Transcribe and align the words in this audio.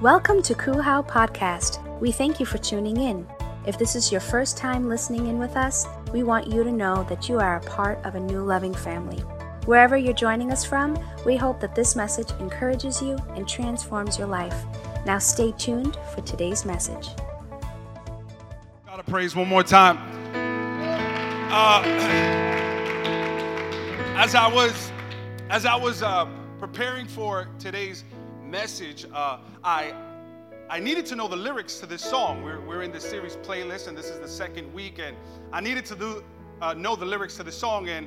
Welcome 0.00 0.42
to 0.42 0.54
Kuhau 0.54 1.06
Podcast. 1.06 1.80
We 2.00 2.10
thank 2.10 2.40
you 2.40 2.46
for 2.46 2.58
tuning 2.58 2.96
in. 2.96 3.24
If 3.64 3.78
this 3.78 3.94
is 3.94 4.10
your 4.10 4.20
first 4.20 4.56
time 4.56 4.88
listening 4.88 5.28
in 5.28 5.38
with 5.38 5.56
us, 5.56 5.86
we 6.12 6.24
want 6.24 6.48
you 6.48 6.64
to 6.64 6.72
know 6.72 7.04
that 7.04 7.28
you 7.28 7.38
are 7.38 7.56
a 7.56 7.60
part 7.60 8.04
of 8.04 8.16
a 8.16 8.20
new 8.20 8.40
loving 8.40 8.74
family. 8.74 9.18
Wherever 9.66 9.96
you're 9.96 10.12
joining 10.12 10.50
us 10.50 10.64
from, 10.64 10.98
we 11.24 11.36
hope 11.36 11.60
that 11.60 11.76
this 11.76 11.94
message 11.94 12.28
encourages 12.40 13.00
you 13.00 13.16
and 13.36 13.48
transforms 13.48 14.18
your 14.18 14.26
life. 14.26 14.64
Now 15.06 15.18
stay 15.18 15.52
tuned 15.52 15.96
for 16.12 16.22
today's 16.22 16.64
message. 16.64 17.10
Gotta 18.86 19.04
praise 19.04 19.36
one 19.36 19.48
more 19.48 19.62
time. 19.62 19.98
Uh, 21.52 21.82
as 24.16 24.34
I 24.34 24.52
was, 24.52 24.90
as 25.50 25.64
I 25.64 25.76
was 25.76 26.02
uh, 26.02 26.26
preparing 26.58 27.06
for 27.06 27.48
today's 27.60 28.02
message, 28.54 29.04
uh, 29.12 29.38
I, 29.64 29.92
I 30.70 30.78
needed 30.78 31.06
to 31.06 31.16
know 31.16 31.26
the 31.26 31.34
lyrics 31.34 31.80
to 31.80 31.86
this 31.86 32.02
song. 32.02 32.44
We're, 32.44 32.60
we're 32.60 32.82
in 32.82 32.92
this 32.92 33.02
series 33.02 33.34
playlist, 33.38 33.88
and 33.88 33.98
this 33.98 34.08
is 34.08 34.20
the 34.20 34.28
second 34.28 34.72
week, 34.72 35.00
and 35.00 35.16
I 35.52 35.60
needed 35.60 35.84
to 35.86 35.96
do, 35.96 36.24
uh, 36.62 36.72
know 36.72 36.94
the 36.94 37.04
lyrics 37.04 37.36
to 37.38 37.42
the 37.42 37.50
song, 37.50 37.88
and 37.88 38.06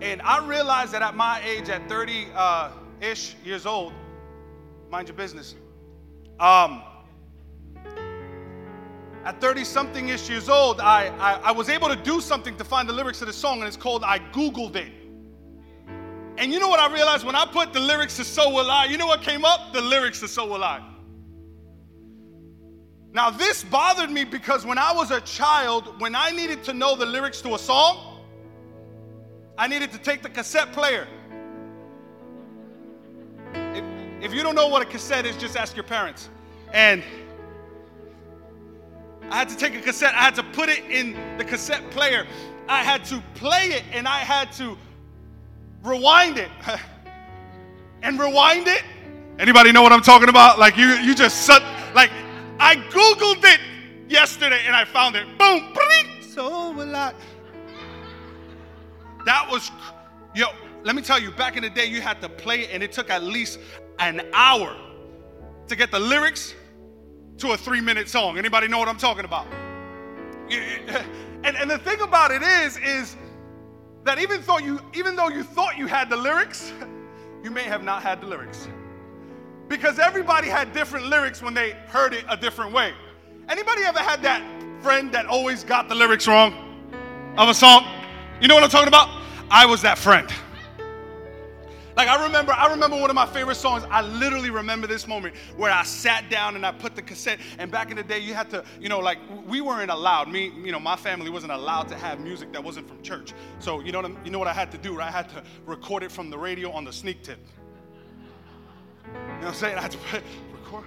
and 0.00 0.20
I 0.22 0.44
realized 0.44 0.90
that 0.94 1.02
at 1.02 1.14
my 1.14 1.40
age, 1.44 1.68
at 1.68 1.88
30 1.88 2.26
uh, 2.34 2.72
ish 3.00 3.36
years 3.44 3.66
old, 3.66 3.92
mind 4.90 5.06
your 5.06 5.16
business. 5.16 5.54
Um, 6.40 6.82
at 9.24 9.40
30 9.40 9.62
something 9.62 10.08
ish 10.08 10.28
years 10.28 10.48
old, 10.48 10.80
I, 10.80 11.06
I, 11.20 11.34
I, 11.34 11.52
was 11.52 11.68
able 11.68 11.86
to 11.86 11.96
do 11.96 12.20
something 12.20 12.56
to 12.56 12.64
find 12.64 12.88
the 12.88 12.92
lyrics 12.92 13.20
to 13.20 13.26
the 13.26 13.32
song, 13.32 13.60
and 13.60 13.68
it's 13.68 13.76
called 13.76 14.02
I 14.02 14.18
Googled 14.18 14.74
It. 14.74 15.03
And 16.36 16.52
you 16.52 16.58
know 16.58 16.68
what 16.68 16.80
I 16.80 16.92
realized 16.92 17.24
when 17.24 17.36
I 17.36 17.46
put 17.46 17.72
the 17.72 17.80
lyrics 17.80 18.16
to 18.16 18.24
So 18.24 18.52
Will 18.52 18.70
I? 18.70 18.86
You 18.86 18.98
know 18.98 19.06
what 19.06 19.22
came 19.22 19.44
up? 19.44 19.72
The 19.72 19.80
lyrics 19.80 20.20
to 20.20 20.28
So 20.28 20.46
Will 20.46 20.64
I. 20.64 20.82
Now, 23.12 23.30
this 23.30 23.62
bothered 23.62 24.10
me 24.10 24.24
because 24.24 24.66
when 24.66 24.76
I 24.76 24.92
was 24.92 25.12
a 25.12 25.20
child, 25.20 26.00
when 26.00 26.16
I 26.16 26.30
needed 26.30 26.64
to 26.64 26.72
know 26.72 26.96
the 26.96 27.06
lyrics 27.06 27.40
to 27.42 27.54
a 27.54 27.58
song, 27.58 28.22
I 29.56 29.68
needed 29.68 29.92
to 29.92 29.98
take 29.98 30.22
the 30.22 30.28
cassette 30.28 30.72
player. 30.72 31.06
If, 33.54 33.84
if 34.20 34.34
you 34.34 34.42
don't 34.42 34.56
know 34.56 34.66
what 34.66 34.82
a 34.82 34.84
cassette 34.84 35.26
is, 35.26 35.36
just 35.36 35.56
ask 35.56 35.76
your 35.76 35.84
parents. 35.84 36.28
And 36.72 37.04
I 39.30 39.36
had 39.36 39.48
to 39.48 39.56
take 39.56 39.76
a 39.76 39.80
cassette, 39.80 40.14
I 40.14 40.22
had 40.22 40.34
to 40.34 40.42
put 40.42 40.68
it 40.68 40.84
in 40.90 41.38
the 41.38 41.44
cassette 41.44 41.88
player. 41.92 42.26
I 42.68 42.82
had 42.82 43.04
to 43.06 43.22
play 43.34 43.68
it 43.68 43.84
and 43.92 44.08
I 44.08 44.18
had 44.18 44.50
to 44.54 44.76
rewind 45.84 46.38
it. 46.38 46.50
and 48.02 48.18
rewind 48.18 48.66
it. 48.66 48.82
Anybody 49.38 49.72
know 49.72 49.82
what 49.82 49.92
I'm 49.92 50.02
talking 50.02 50.28
about? 50.28 50.58
Like 50.58 50.76
you 50.76 50.88
you 50.94 51.14
just 51.14 51.42
suck. 51.42 51.62
like 51.94 52.10
I 52.58 52.76
googled 52.76 53.44
it 53.44 53.60
yesterday 54.08 54.62
and 54.66 54.74
I 54.74 54.84
found 54.84 55.16
it. 55.16 55.26
Boom, 55.38 55.72
bling, 55.72 56.22
so 56.22 56.70
will 56.72 56.94
I. 56.94 57.12
That 59.24 59.48
was, 59.50 59.70
yo, 60.34 60.48
let 60.82 60.94
me 60.94 61.02
tell 61.02 61.18
you, 61.18 61.30
back 61.30 61.56
in 61.56 61.62
the 61.62 61.70
day, 61.70 61.86
you 61.86 62.02
had 62.02 62.20
to 62.20 62.28
play 62.28 62.60
it, 62.60 62.70
and 62.72 62.82
it 62.82 62.92
took 62.92 63.08
at 63.08 63.22
least 63.22 63.58
an 63.98 64.20
hour 64.34 64.76
to 65.66 65.76
get 65.76 65.90
the 65.90 65.98
lyrics 65.98 66.54
to 67.38 67.52
a 67.52 67.56
three 67.56 67.80
minute 67.80 68.08
song. 68.08 68.36
Anybody 68.38 68.68
know 68.68 68.78
what 68.78 68.88
I'm 68.88 68.98
talking 68.98 69.24
about? 69.24 69.46
And, 71.44 71.58
and 71.58 71.70
the 71.70 71.76
thing 71.76 72.00
about 72.00 72.30
it 72.30 72.40
is, 72.40 72.78
is 72.78 73.16
that 74.04 74.18
even 74.18 74.42
though 74.42 74.58
you 74.58 74.80
even 74.94 75.16
though 75.16 75.28
you 75.28 75.42
thought 75.42 75.76
you 75.76 75.86
had 75.86 76.08
the 76.08 76.16
lyrics, 76.16 76.72
you 77.42 77.50
may 77.50 77.62
have 77.62 77.82
not 77.82 78.02
had 78.02 78.20
the 78.20 78.26
lyrics. 78.26 78.68
Because 79.68 79.98
everybody 79.98 80.48
had 80.48 80.72
different 80.72 81.06
lyrics 81.06 81.42
when 81.42 81.54
they 81.54 81.72
heard 81.88 82.12
it 82.12 82.24
a 82.28 82.36
different 82.36 82.72
way. 82.72 82.92
Anybody 83.48 83.82
ever 83.82 83.98
had 83.98 84.22
that 84.22 84.42
friend 84.82 85.10
that 85.12 85.26
always 85.26 85.64
got 85.64 85.88
the 85.88 85.94
lyrics 85.94 86.26
wrong 86.26 86.52
of 87.38 87.48
a 87.48 87.54
song? 87.54 87.86
You 88.40 88.48
know 88.48 88.54
what 88.54 88.64
I'm 88.64 88.70
talking 88.70 88.88
about? 88.88 89.22
I 89.50 89.64
was 89.66 89.82
that 89.82 89.98
friend. 89.98 90.30
Like 91.96 92.08
I 92.08 92.24
remember, 92.24 92.52
I 92.52 92.70
remember 92.70 92.96
one 92.96 93.08
of 93.08 93.14
my 93.14 93.26
favorite 93.26 93.54
songs. 93.54 93.84
I 93.88 94.02
literally 94.02 94.50
remember 94.50 94.86
this 94.86 95.06
moment 95.06 95.36
where 95.56 95.70
I 95.70 95.84
sat 95.84 96.28
down 96.28 96.56
and 96.56 96.66
I 96.66 96.72
put 96.72 96.96
the 96.96 97.02
cassette. 97.02 97.38
And 97.58 97.70
back 97.70 97.90
in 97.90 97.96
the 97.96 98.02
day, 98.02 98.18
you 98.18 98.34
had 98.34 98.50
to, 98.50 98.64
you 98.80 98.88
know, 98.88 98.98
like 98.98 99.18
we 99.46 99.60
weren't 99.60 99.90
allowed. 99.90 100.28
Me, 100.28 100.52
you 100.64 100.72
know, 100.72 100.80
my 100.80 100.96
family 100.96 101.30
wasn't 101.30 101.52
allowed 101.52 101.88
to 101.88 101.96
have 101.96 102.18
music 102.18 102.52
that 102.52 102.62
wasn't 102.62 102.88
from 102.88 103.00
church. 103.02 103.32
So 103.60 103.80
you 103.80 103.92
know, 103.92 104.02
what 104.02 104.26
you 104.26 104.32
know 104.32 104.38
what 104.38 104.48
I 104.48 104.52
had 104.52 104.72
to 104.72 104.78
do? 104.78 104.96
Right? 104.96 105.08
I 105.08 105.12
had 105.12 105.28
to 105.30 105.42
record 105.66 106.02
it 106.02 106.10
from 106.10 106.30
the 106.30 106.38
radio 106.38 106.72
on 106.72 106.84
the 106.84 106.92
sneak 106.92 107.22
tip. 107.22 107.38
You 109.06 109.12
know 109.12 109.20
what 109.36 109.46
I'm 109.48 109.54
saying? 109.54 109.78
I 109.78 109.82
had 109.82 109.92
to 109.92 109.98
record. 110.52 110.84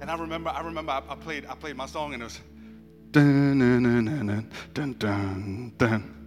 And 0.00 0.10
I 0.10 0.16
remember, 0.16 0.48
I 0.48 0.62
remember, 0.62 0.92
I, 0.92 1.02
I 1.10 1.14
played, 1.14 1.44
I 1.44 1.54
played 1.54 1.76
my 1.76 1.86
song, 1.86 2.14
and 2.14 2.22
it 2.22 2.24
was. 2.24 2.40
Dun, 3.10 3.58
dun, 3.58 3.82
dun, 4.72 4.94
dun, 5.76 6.19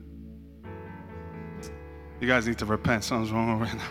You 2.23 2.29
guys 2.29 2.47
need 2.47 2.57
to 2.59 2.65
repent. 2.65 3.03
Something's 3.03 3.33
wrong 3.33 3.59
right 3.59 3.75
now. 3.75 3.83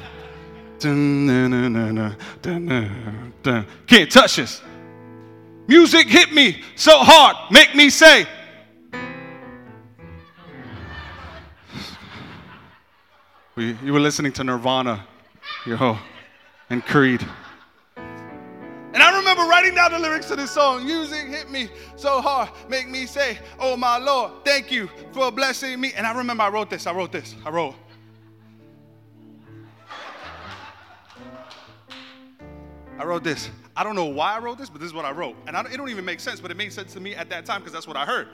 Can't 3.87 4.11
touch 4.11 4.37
this. 4.37 4.63
Music 5.69 6.09
hit 6.09 6.33
me 6.33 6.63
so 6.75 6.97
hard, 7.01 7.37
make 7.51 7.75
me 7.75 7.91
say. 7.91 8.27
You 13.55 13.93
were 13.93 14.01
listening 14.01 14.33
to 14.33 14.45
Nirvana, 14.45 15.07
yo, 15.67 15.99
and 16.71 16.83
Creed. 16.87 17.23
And 17.99 19.03
I 19.03 19.15
remember 19.19 19.43
writing 19.43 19.75
down 19.75 19.93
the 19.93 19.99
lyrics 19.99 20.29
to 20.29 20.37
this 20.37 20.53
song. 20.53 20.87
Music 20.87 21.27
hit 21.27 21.51
me 21.51 21.69
so 21.97 22.23
hard, 22.23 22.49
make 22.71 22.89
me 22.89 23.05
say, 23.05 23.37
Oh 23.61 23.77
my 23.77 23.99
Lord, 23.99 24.43
thank 24.43 24.73
you 24.73 24.89
for 25.13 25.31
blessing 25.31 25.79
me. 25.79 25.93
And 25.95 26.07
I 26.07 26.17
remember 26.17 26.45
I 26.45 26.49
wrote 26.49 26.71
this. 26.71 26.87
I 26.87 26.95
wrote 26.95 27.13
this. 27.13 27.35
I 27.45 27.51
wrote. 27.51 27.75
I 33.03 33.05
wrote 33.05 33.25
this. 33.25 33.51
I 33.75 33.83
don't 33.83 33.97
know 33.97 34.05
why 34.05 34.37
I 34.37 34.39
wrote 34.39 34.59
this, 34.59 34.71
but 34.71 34.81
this 34.81 34.87
is 34.87 34.95
what 34.95 35.05
I 35.05 35.11
wrote. 35.11 35.35
And 35.49 35.57
I, 35.57 35.63
it 35.63 35.77
don't 35.77 35.89
even 35.89 36.05
make 36.05 36.21
sense, 36.21 36.39
but 36.39 36.53
it 36.53 36.57
made 36.57 36.73
sense 36.73 36.93
to 36.93 37.01
me 37.01 37.17
at 37.17 37.29
that 37.31 37.45
time 37.45 37.61
because 37.61 37.73
that's 37.73 37.89
what 37.89 37.97
I 37.97 38.05
heard. 38.05 38.29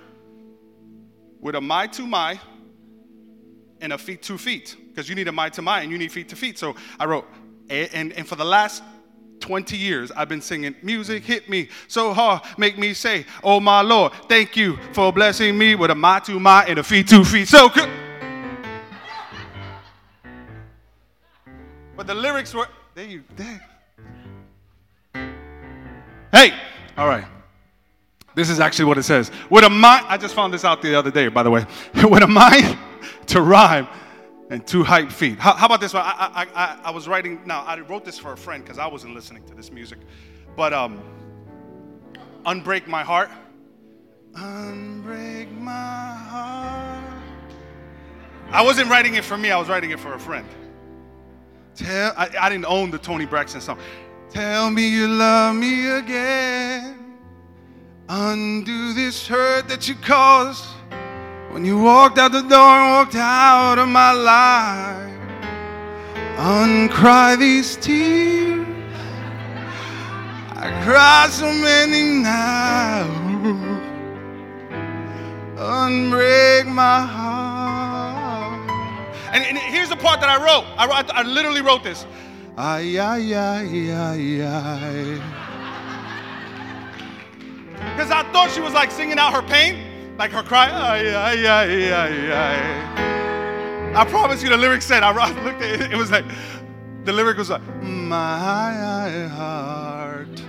With 1.41 1.55
a 1.55 1.61
my 1.61 1.87
to 1.87 2.07
my 2.07 2.39
and 3.81 3.95
a 3.95 3.97
feet 3.97 4.21
to 4.25 4.37
feet, 4.37 4.77
because 4.89 5.09
you 5.09 5.15
need 5.15 5.27
a 5.27 5.33
my 5.33 5.49
to 5.49 5.63
my 5.63 5.81
and 5.81 5.91
you 5.91 5.97
need 5.97 6.13
feet 6.13 6.29
to 6.29 6.37
feet. 6.37 6.59
So 6.59 6.77
I 7.01 7.07
wrote, 7.07 7.27
and, 7.71 8.13
and 8.13 8.29
for 8.29 8.37
the 8.37 8.45
last 8.45 8.83
20 9.41 9.75
years 9.75 10.11
I've 10.11 10.29
been 10.29 10.43
singing, 10.43 10.75
Music 10.83 11.25
hit 11.25 11.49
me 11.49 11.71
so 11.87 12.13
hard, 12.13 12.43
make 12.59 12.77
me 12.77 12.93
say, 12.93 13.25
Oh 13.43 13.61
my 13.61 13.81
Lord, 13.81 14.13
thank 14.29 14.55
you 14.55 14.77
for 14.93 15.11
blessing 15.15 15.57
me 15.57 15.77
with 15.77 15.91
a 15.91 15.95
my 15.95 16.19
to 16.21 16.39
my 16.39 16.67
and 16.67 16.79
a 16.79 16.85
feet 16.85 17.09
to 17.09 17.25
feet. 17.25 17.49
So 17.49 17.71
good. 17.71 17.89
But 21.97 22.07
the 22.07 22.15
lyrics 22.15 22.53
were, 22.53 22.69
there 22.95 23.07
you, 23.07 23.25
there. 23.35 23.78
Hey, 26.33 26.53
all 26.97 27.09
right. 27.09 27.25
This 28.35 28.51
is 28.51 28.61
actually 28.61 28.85
what 28.85 28.99
it 28.99 29.03
says. 29.03 29.31
With 29.51 29.65
a 29.65 29.71
mind, 29.71 30.07
I 30.09 30.17
just 30.17 30.35
found 30.35 30.55
this 30.55 30.65
out 30.65 30.83
the 30.83 30.95
other 30.95 31.11
day, 31.11 31.29
by 31.29 31.43
the 31.43 31.51
way. 31.51 31.67
with 32.05 32.23
a 32.23 32.27
mind 32.29 32.79
to 33.27 33.43
rhyme 33.43 33.89
and 34.51 34.67
two 34.67 34.85
hype 34.85 35.11
feet. 35.11 35.39
How, 35.39 35.55
how 35.55 35.67
about 35.67 35.81
this 35.81 35.93
one? 35.93 36.03
I, 36.05 36.09
I, 36.35 36.47
I, 36.55 36.79
I, 36.85 36.91
was 36.91 37.09
writing, 37.09 37.41
now 37.45 37.63
I 37.65 37.79
wrote 37.81 38.05
this 38.05 38.19
for 38.19 38.33
a 38.33 38.37
friend 38.37 38.63
because 38.63 38.79
I 38.79 38.87
wasn't 38.87 39.15
listening 39.15 39.45
to 39.47 39.55
this 39.55 39.71
music. 39.73 39.99
But 40.57 40.73
um, 40.73 41.03
Unbreak 42.45 42.87
My 42.87 43.03
Heart. 43.03 43.31
Unbreak 44.35 45.51
my 45.59 45.73
heart. 45.73 47.05
I 48.51 48.63
wasn't 48.63 48.89
writing 48.89 49.15
it 49.15 49.25
for 49.25 49.37
me, 49.37 49.51
I 49.51 49.59
was 49.59 49.69
writing 49.69 49.91
it 49.91 50.01
for 50.01 50.15
a 50.15 50.19
friend. 50.19 50.47
Tell, 51.75 52.13
I, 52.17 52.31
I 52.41 52.49
didn't 52.49 52.67
own 52.67 52.91
the 52.91 52.99
Toni 52.99 53.27
Braxton 53.27 53.61
song. 53.61 53.79
Tell 54.31 54.71
me 54.71 54.89
you 54.89 55.09
love 55.09 55.57
me 55.57 55.91
again. 55.91 57.17
Undo 58.09 58.93
this 58.93 59.27
hurt 59.27 59.69
that 59.69 59.89
you 59.89 59.95
caused. 59.95 60.65
When 61.51 61.65
you 61.65 61.81
walked 61.81 62.19
out 62.19 62.33
the 62.33 62.43
door 62.43 62.77
and 62.79 62.91
walked 62.93 63.15
out 63.15 63.79
of 63.79 63.89
my 63.89 64.13
life, 64.13 65.13
uncry 66.37 67.39
these 67.39 67.77
tears. 67.77 68.67
I 70.51 70.83
cry 70.85 71.29
so 71.31 71.47
many 71.53 72.23
now. 72.23 73.07
Unbreak 75.57 76.67
my 76.67 77.01
heart. 77.01 78.71
And, 79.33 79.45
and, 79.45 79.59
here's 79.59 79.89
the 79.89 79.97
part 79.97 80.21
that 80.21 80.29
I 80.29 80.37
wrote. 80.37 80.65
I, 80.77 80.87
wrote, 80.87 81.11
I 81.11 81.23
literally 81.23 81.61
wrote 81.61 81.83
this. 81.83 82.07
Ay, 82.61 82.99
ay, 82.99 83.35
ay, 83.35 83.93
ay, 83.93 84.43
ay. 84.43 85.23
Because 87.93 88.11
I 88.11 88.25
thought 88.33 88.51
she 88.51 88.61
was 88.61 88.73
like 88.73 88.91
singing 88.91 89.17
out 89.17 89.33
her 89.33 89.43
pain 89.43 89.89
like 90.19 90.33
her 90.33 90.43
cry, 90.43 90.69
ay, 90.69 91.15
ay, 91.15 91.47
ay, 91.47 91.93
ay, 91.93 92.33
ay. 92.33 93.93
I 93.95 94.05
promise 94.07 94.43
you 94.43 94.49
the 94.49 94.57
lyrics 94.57 94.85
said, 94.85 95.05
I 95.05 95.13
looked 95.45 95.63
at 95.63 95.81
it, 95.81 95.93
it 95.93 95.97
was 95.97 96.11
like, 96.11 96.25
the 97.05 97.13
lyric 97.13 97.39
was 97.39 97.51
like, 97.51 97.63
My 97.81 99.29
heart. 99.29 100.43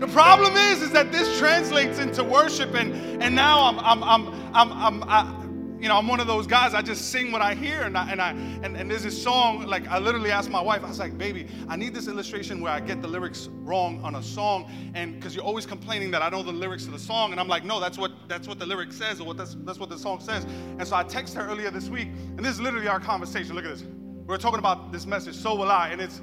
The 0.00 0.08
problem 0.08 0.56
is, 0.56 0.82
is 0.82 0.90
that 0.90 1.12
this 1.12 1.38
translates 1.38 2.00
into 2.00 2.24
worship, 2.24 2.74
and, 2.74 3.22
and 3.22 3.36
now 3.36 3.62
I'm, 3.62 3.78
I'm, 3.78 4.02
I'm, 4.02 4.28
I'm, 4.52 4.72
I'm 4.72 5.04
I, 5.04 5.42
you 5.82 5.88
know, 5.88 5.96
I'm 5.98 6.06
one 6.06 6.20
of 6.20 6.28
those 6.28 6.46
guys. 6.46 6.74
I 6.74 6.80
just 6.80 7.10
sing 7.10 7.32
what 7.32 7.42
I 7.42 7.56
hear, 7.56 7.82
and 7.82 7.98
I, 7.98 8.12
and 8.12 8.22
I 8.22 8.30
and, 8.30 8.76
and 8.76 8.88
there's 8.88 9.02
this 9.02 9.20
song. 9.20 9.66
Like 9.66 9.88
I 9.88 9.98
literally 9.98 10.30
asked 10.30 10.48
my 10.48 10.60
wife. 10.60 10.84
I 10.84 10.88
was 10.88 11.00
like, 11.00 11.18
"Baby, 11.18 11.48
I 11.68 11.74
need 11.74 11.92
this 11.92 12.06
illustration 12.06 12.60
where 12.60 12.72
I 12.72 12.78
get 12.78 13.02
the 13.02 13.08
lyrics 13.08 13.48
wrong 13.64 14.00
on 14.04 14.14
a 14.14 14.22
song, 14.22 14.70
and 14.94 15.16
because 15.16 15.34
you're 15.34 15.44
always 15.44 15.66
complaining 15.66 16.12
that 16.12 16.22
I 16.22 16.28
know 16.28 16.44
the 16.44 16.52
lyrics 16.52 16.84
to 16.84 16.92
the 16.92 17.00
song, 17.00 17.32
and 17.32 17.40
I'm 17.40 17.48
like, 17.48 17.64
no, 17.64 17.80
that's 17.80 17.98
what 17.98 18.12
that's 18.28 18.46
what 18.46 18.60
the 18.60 18.66
lyric 18.66 18.92
says, 18.92 19.20
or 19.20 19.26
what 19.26 19.36
that's 19.36 19.56
that's 19.64 19.80
what 19.80 19.90
the 19.90 19.98
song 19.98 20.20
says. 20.20 20.44
And 20.78 20.86
so 20.86 20.94
I 20.94 21.02
texted 21.02 21.34
her 21.34 21.48
earlier 21.48 21.72
this 21.72 21.88
week, 21.88 22.06
and 22.06 22.38
this 22.38 22.52
is 22.52 22.60
literally 22.60 22.86
our 22.86 23.00
conversation. 23.00 23.56
Look 23.56 23.64
at 23.64 23.72
this. 23.72 23.82
We 23.82 24.22
we're 24.26 24.38
talking 24.38 24.60
about 24.60 24.92
this 24.92 25.04
message. 25.04 25.34
So 25.34 25.56
will 25.56 25.72
I, 25.72 25.88
and 25.88 26.00
it's 26.00 26.20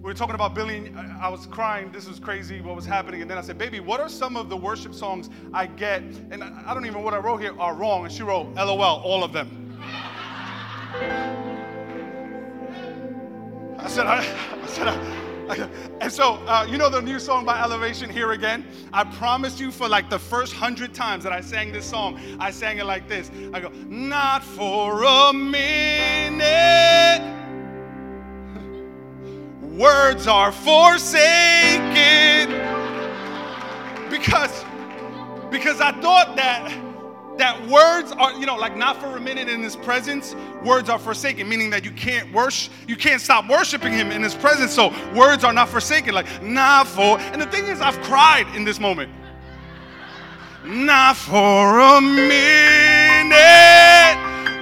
we 0.00 0.04
were 0.04 0.14
talking 0.14 0.34
about 0.34 0.54
Billy. 0.54 0.90
I 1.20 1.28
was 1.28 1.46
crying. 1.46 1.92
This 1.92 2.08
was 2.08 2.18
crazy. 2.18 2.62
What 2.62 2.74
was 2.74 2.86
happening? 2.86 3.20
And 3.20 3.30
then 3.30 3.36
I 3.36 3.42
said, 3.42 3.58
"Baby, 3.58 3.80
what 3.80 4.00
are 4.00 4.08
some 4.08 4.34
of 4.34 4.48
the 4.48 4.56
worship 4.56 4.94
songs 4.94 5.28
I 5.52 5.66
get?" 5.66 6.02
And 6.30 6.42
I 6.42 6.72
don't 6.72 6.86
even 6.86 7.02
what 7.02 7.12
I 7.12 7.18
wrote 7.18 7.42
here 7.42 7.54
are 7.60 7.74
wrong. 7.74 8.04
And 8.04 8.12
she 8.12 8.22
wrote, 8.22 8.54
"LOL, 8.54 8.80
all 8.80 9.22
of 9.22 9.34
them." 9.34 9.78
I 13.78 13.88
said, 13.88 14.06
I, 14.06 14.18
I 14.62 14.66
said, 14.66 14.88
I, 14.88 14.96
and 16.00 16.12
so 16.12 16.34
uh, 16.46 16.64
you 16.68 16.78
know 16.78 16.88
the 16.88 17.02
new 17.02 17.18
song 17.18 17.44
by 17.44 17.60
Elevation, 17.60 18.08
"Here 18.08 18.32
Again." 18.32 18.64
I 18.92 19.04
promised 19.04 19.60
you 19.60 19.70
for 19.70 19.86
like 19.88 20.08
the 20.08 20.18
first 20.18 20.54
hundred 20.54 20.94
times 20.94 21.24
that 21.24 21.32
I 21.32 21.42
sang 21.42 21.72
this 21.72 21.84
song, 21.84 22.18
I 22.38 22.50
sang 22.50 22.78
it 22.78 22.84
like 22.84 23.06
this. 23.06 23.30
I 23.52 23.60
go, 23.60 23.68
"Not 23.86 24.44
for 24.44 25.02
a 25.02 25.32
minute." 25.34 26.60
Words 29.80 30.26
are 30.26 30.52
forsaken. 30.52 31.20
Because, 34.10 34.64
because 35.50 35.80
I 35.80 35.92
thought 36.02 36.36
that 36.36 36.70
that 37.38 37.66
words 37.68 38.12
are, 38.12 38.34
you 38.34 38.44
know, 38.44 38.56
like 38.56 38.76
not 38.76 39.00
for 39.00 39.16
a 39.16 39.20
minute 39.20 39.48
in 39.48 39.62
his 39.62 39.74
presence, 39.74 40.36
words 40.62 40.90
are 40.90 40.98
forsaken, 40.98 41.48
meaning 41.48 41.70
that 41.70 41.86
you 41.86 41.90
can't 41.92 42.30
worship, 42.34 42.70
you 42.86 42.96
can't 42.96 43.22
stop 43.22 43.48
worshiping 43.48 43.94
him 43.94 44.12
in 44.12 44.22
his 44.22 44.34
presence. 44.34 44.74
So 44.74 44.92
words 45.14 45.42
are 45.42 45.54
not 45.54 45.70
forsaken, 45.70 46.12
like 46.12 46.26
not 46.42 46.86
for. 46.86 47.18
And 47.18 47.40
the 47.40 47.46
thing 47.46 47.64
is, 47.64 47.80
I've 47.80 47.98
cried 48.02 48.46
in 48.54 48.64
this 48.64 48.78
moment. 48.78 49.10
Not 50.66 51.16
for 51.16 51.78
a 51.80 52.02
minute, 52.02 53.30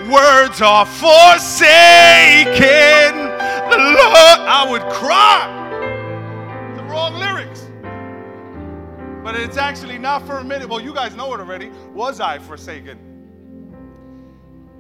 words 0.09 0.63
are 0.63 0.87
forsaken. 0.87 1.19
Lord, 3.79 4.41
I 4.41 4.67
would 4.69 4.83
cry. 4.93 5.55
The 6.77 6.83
wrong 6.83 7.15
lyrics. 7.15 7.67
But 9.23 9.37
it's 9.37 9.57
actually 9.57 9.99
not 9.99 10.27
for 10.27 10.39
a 10.39 10.45
minute. 10.45 10.69
Well, 10.69 10.81
you 10.81 10.93
guys 10.93 11.15
know 11.15 11.33
it 11.35 11.39
already. 11.39 11.71
Was 11.95 12.21
I 12.21 12.41
forsaken? 12.41 12.99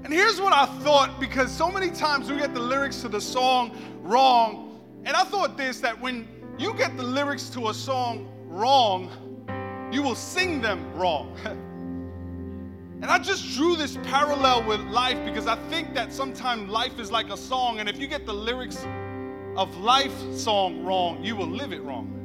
And 0.02 0.12
here's 0.12 0.40
what 0.40 0.52
I 0.52 0.66
thought 0.82 1.20
because 1.20 1.52
so 1.52 1.70
many 1.70 1.90
times 1.90 2.28
we 2.28 2.38
get 2.38 2.54
the 2.54 2.60
lyrics 2.60 3.00
to 3.02 3.08
the 3.08 3.20
song 3.20 3.76
wrong. 4.02 4.80
And 5.04 5.16
I 5.16 5.22
thought 5.22 5.56
this 5.56 5.78
that 5.80 6.00
when 6.00 6.26
you 6.58 6.74
get 6.74 6.96
the 6.96 7.04
lyrics 7.04 7.50
to 7.50 7.68
a 7.68 7.74
song 7.74 8.28
wrong, 8.46 9.10
you 9.92 10.02
will 10.02 10.16
sing 10.16 10.60
them 10.60 10.92
wrong. 10.94 11.36
And 13.00 13.06
I 13.06 13.18
just 13.18 13.54
drew 13.54 13.76
this 13.76 13.96
parallel 14.04 14.64
with 14.64 14.80
life 14.80 15.24
because 15.24 15.46
I 15.46 15.56
think 15.68 15.94
that 15.94 16.12
sometimes 16.12 16.68
life 16.68 16.98
is 16.98 17.10
like 17.10 17.30
a 17.30 17.36
song, 17.36 17.78
and 17.78 17.88
if 17.88 17.98
you 17.98 18.06
get 18.06 18.26
the 18.26 18.34
lyrics 18.34 18.84
of 19.56 19.76
life 19.78 20.12
song 20.34 20.84
wrong, 20.84 21.22
you 21.22 21.36
will 21.36 21.46
live 21.46 21.72
it 21.72 21.82
wrong. 21.82 22.18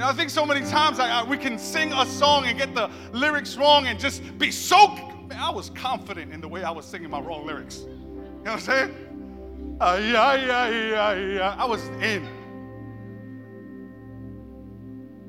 Know, 0.00 0.06
I 0.06 0.14
think 0.14 0.30
so 0.30 0.46
many 0.46 0.60
times 0.60 0.98
I, 0.98 1.20
I, 1.20 1.22
we 1.24 1.36
can 1.36 1.58
sing 1.58 1.92
a 1.92 2.06
song 2.06 2.46
and 2.46 2.56
get 2.58 2.74
the 2.74 2.90
lyrics 3.12 3.56
wrong 3.56 3.86
and 3.86 4.00
just 4.00 4.22
be 4.38 4.50
so. 4.50 4.88
Man, 5.28 5.32
I 5.38 5.50
was 5.50 5.68
confident 5.70 6.32
in 6.32 6.40
the 6.40 6.48
way 6.48 6.64
I 6.64 6.70
was 6.70 6.86
singing 6.86 7.10
my 7.10 7.20
wrong 7.20 7.46
lyrics. 7.46 7.80
You 7.80 7.88
know 7.88 8.52
what 8.52 8.52
I'm 8.52 8.60
saying? 8.60 9.76
Uh, 9.78 10.00
yeah, 10.02 10.34
yeah, 10.34 10.68
yeah, 10.68 11.34
yeah. 11.34 11.54
I 11.58 11.66
was 11.66 11.86
in. 12.00 12.26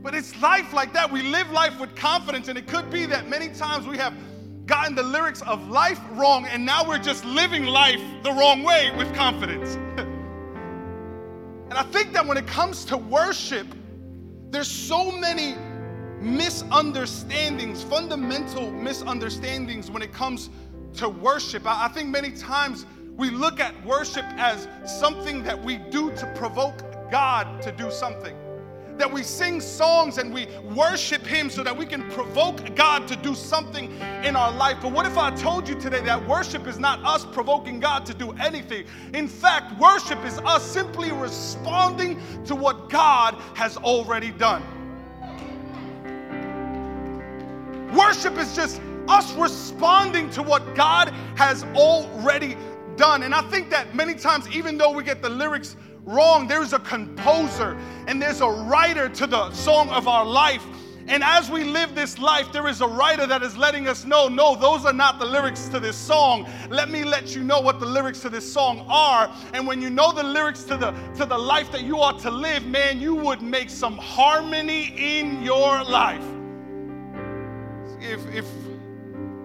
But 0.01 0.15
it's 0.15 0.39
life 0.41 0.73
like 0.73 0.93
that. 0.93 1.11
We 1.11 1.21
live 1.21 1.51
life 1.51 1.79
with 1.79 1.95
confidence, 1.95 2.47
and 2.47 2.57
it 2.57 2.65
could 2.67 2.89
be 2.89 3.05
that 3.05 3.29
many 3.29 3.49
times 3.49 3.85
we 3.85 3.97
have 3.97 4.15
gotten 4.65 4.95
the 4.95 5.03
lyrics 5.03 5.41
of 5.43 5.67
life 5.69 5.99
wrong, 6.13 6.45
and 6.45 6.65
now 6.65 6.87
we're 6.87 6.97
just 6.97 7.23
living 7.23 7.65
life 7.65 8.01
the 8.23 8.31
wrong 8.31 8.63
way 8.63 8.91
with 8.97 9.13
confidence. 9.13 9.75
and 9.97 11.73
I 11.73 11.83
think 11.83 12.13
that 12.13 12.25
when 12.25 12.37
it 12.37 12.47
comes 12.47 12.83
to 12.85 12.97
worship, 12.97 13.67
there's 14.49 14.69
so 14.71 15.11
many 15.11 15.55
misunderstandings, 16.19 17.83
fundamental 17.83 18.71
misunderstandings 18.71 19.91
when 19.91 20.01
it 20.01 20.11
comes 20.11 20.49
to 20.95 21.09
worship. 21.09 21.63
I 21.65 21.87
think 21.89 22.09
many 22.09 22.31
times 22.31 22.87
we 23.15 23.29
look 23.29 23.59
at 23.59 23.85
worship 23.85 24.25
as 24.37 24.67
something 24.85 25.43
that 25.43 25.63
we 25.63 25.77
do 25.77 26.11
to 26.15 26.33
provoke 26.35 26.81
God 27.11 27.61
to 27.61 27.71
do 27.71 27.91
something 27.91 28.35
that 29.01 29.11
we 29.11 29.23
sing 29.23 29.59
songs 29.59 30.19
and 30.19 30.31
we 30.31 30.47
worship 30.75 31.25
Him 31.25 31.49
so 31.49 31.63
that 31.63 31.75
we 31.75 31.87
can 31.87 32.07
provoke 32.11 32.75
God 32.75 33.07
to 33.07 33.15
do 33.15 33.33
something 33.33 33.91
in 34.23 34.35
our 34.35 34.51
life. 34.51 34.77
But 34.79 34.91
what 34.91 35.07
if 35.07 35.17
I 35.17 35.31
told 35.31 35.67
you 35.67 35.73
today 35.73 36.01
that 36.01 36.27
worship 36.27 36.67
is 36.67 36.77
not 36.77 37.03
us 37.03 37.25
provoking 37.25 37.79
God 37.79 38.05
to 38.05 38.13
do 38.13 38.31
anything? 38.33 38.85
In 39.15 39.27
fact, 39.27 39.75
worship 39.79 40.23
is 40.23 40.37
us 40.39 40.63
simply 40.63 41.11
responding 41.11 42.21
to 42.45 42.53
what 42.53 42.91
God 42.91 43.33
has 43.55 43.75
already 43.77 44.29
done. 44.29 44.61
Worship 47.95 48.37
is 48.37 48.55
just 48.55 48.79
us 49.07 49.33
responding 49.33 50.29
to 50.29 50.43
what 50.43 50.75
God 50.75 51.09
has 51.35 51.63
already 51.75 52.55
done. 52.97 53.23
And 53.23 53.33
I 53.33 53.41
think 53.49 53.71
that 53.71 53.95
many 53.95 54.13
times, 54.13 54.47
even 54.55 54.77
though 54.77 54.91
we 54.91 55.03
get 55.03 55.23
the 55.23 55.29
lyrics 55.29 55.75
wrong. 56.05 56.47
There's 56.47 56.73
a 56.73 56.79
composer 56.79 57.77
and 58.07 58.21
there's 58.21 58.41
a 58.41 58.49
writer 58.49 59.09
to 59.09 59.27
the 59.27 59.51
song 59.51 59.89
of 59.89 60.07
our 60.07 60.25
life. 60.25 60.63
And 61.07 61.23
as 61.23 61.49
we 61.49 61.63
live 61.63 61.95
this 61.95 62.19
life, 62.19 62.51
there 62.53 62.67
is 62.67 62.81
a 62.81 62.87
writer 62.87 63.27
that 63.27 63.41
is 63.43 63.57
letting 63.57 63.87
us 63.87 64.05
know 64.05 64.27
no, 64.27 64.55
those 64.55 64.85
are 64.85 64.93
not 64.93 65.19
the 65.19 65.25
lyrics 65.25 65.67
to 65.69 65.79
this 65.79 65.97
song. 65.97 66.49
Let 66.69 66.89
me 66.89 67.03
let 67.03 67.35
you 67.35 67.43
know 67.43 67.59
what 67.59 67.79
the 67.79 67.85
lyrics 67.85 68.21
to 68.21 68.29
this 68.29 68.51
song 68.51 68.85
are. 68.87 69.33
And 69.53 69.67
when 69.67 69.81
you 69.81 69.89
know 69.89 70.13
the 70.13 70.23
lyrics 70.23 70.63
to 70.65 70.77
the, 70.77 70.91
to 71.17 71.25
the 71.25 71.37
life 71.37 71.71
that 71.71 71.81
you 71.81 71.99
ought 71.99 72.19
to 72.19 72.31
live, 72.31 72.65
man, 72.65 73.01
you 73.01 73.15
would 73.15 73.41
make 73.41 73.69
some 73.69 73.97
harmony 73.97 74.93
in 74.95 75.41
your 75.43 75.83
life. 75.83 76.23
If, 77.99 78.25
if, 78.33 78.45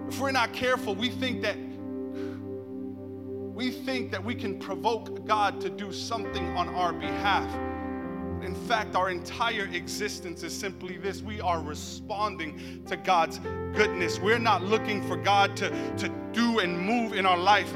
if 0.07 0.19
we're 0.19 0.31
not 0.31 0.53
careful, 0.53 0.95
we 0.95 1.09
think 1.09 1.41
that 1.41 1.57
we 3.57 3.71
think 3.71 4.11
that 4.11 4.23
we 4.23 4.35
can 4.35 4.59
provoke 4.59 5.25
God 5.25 5.59
to 5.61 5.69
do 5.71 5.91
something 5.91 6.55
on 6.55 6.69
our 6.75 6.93
behalf. 6.93 7.51
In 8.43 8.53
fact, 8.53 8.95
our 8.95 9.09
entire 9.09 9.65
existence 9.73 10.43
is 10.43 10.55
simply 10.55 10.97
this 10.97 11.23
we 11.23 11.41
are 11.41 11.59
responding 11.59 12.83
to 12.85 12.95
God's 12.95 13.39
goodness. 13.73 14.19
We're 14.19 14.37
not 14.37 14.63
looking 14.63 15.01
for 15.07 15.17
God 15.17 15.57
to, 15.57 15.71
to 15.95 16.07
do 16.33 16.59
and 16.59 16.79
move 16.79 17.13
in 17.13 17.25
our 17.25 17.35
life. 17.35 17.73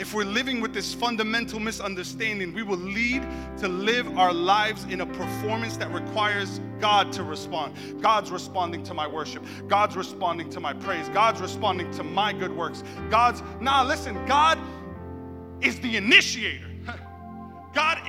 If 0.00 0.14
we're 0.14 0.24
living 0.24 0.62
with 0.62 0.72
this 0.72 0.94
fundamental 0.94 1.60
misunderstanding, 1.60 2.54
we 2.54 2.62
will 2.62 2.78
lead 2.78 3.22
to 3.58 3.68
live 3.68 4.16
our 4.16 4.32
lives 4.32 4.84
in 4.84 5.02
a 5.02 5.06
performance 5.06 5.76
that 5.76 5.92
requires 5.92 6.58
God 6.80 7.12
to 7.12 7.22
respond. 7.22 7.74
God's 8.00 8.30
responding 8.30 8.82
to 8.84 8.94
my 8.94 9.06
worship. 9.06 9.44
God's 9.68 9.96
responding 9.96 10.48
to 10.50 10.58
my 10.58 10.72
praise. 10.72 11.06
God's 11.10 11.42
responding 11.42 11.90
to 11.90 12.02
my 12.02 12.32
good 12.32 12.56
works. 12.56 12.82
God's, 13.10 13.42
nah, 13.60 13.82
listen, 13.82 14.14
God 14.24 14.58
is 15.60 15.78
the 15.80 15.98
initiator. 15.98 16.69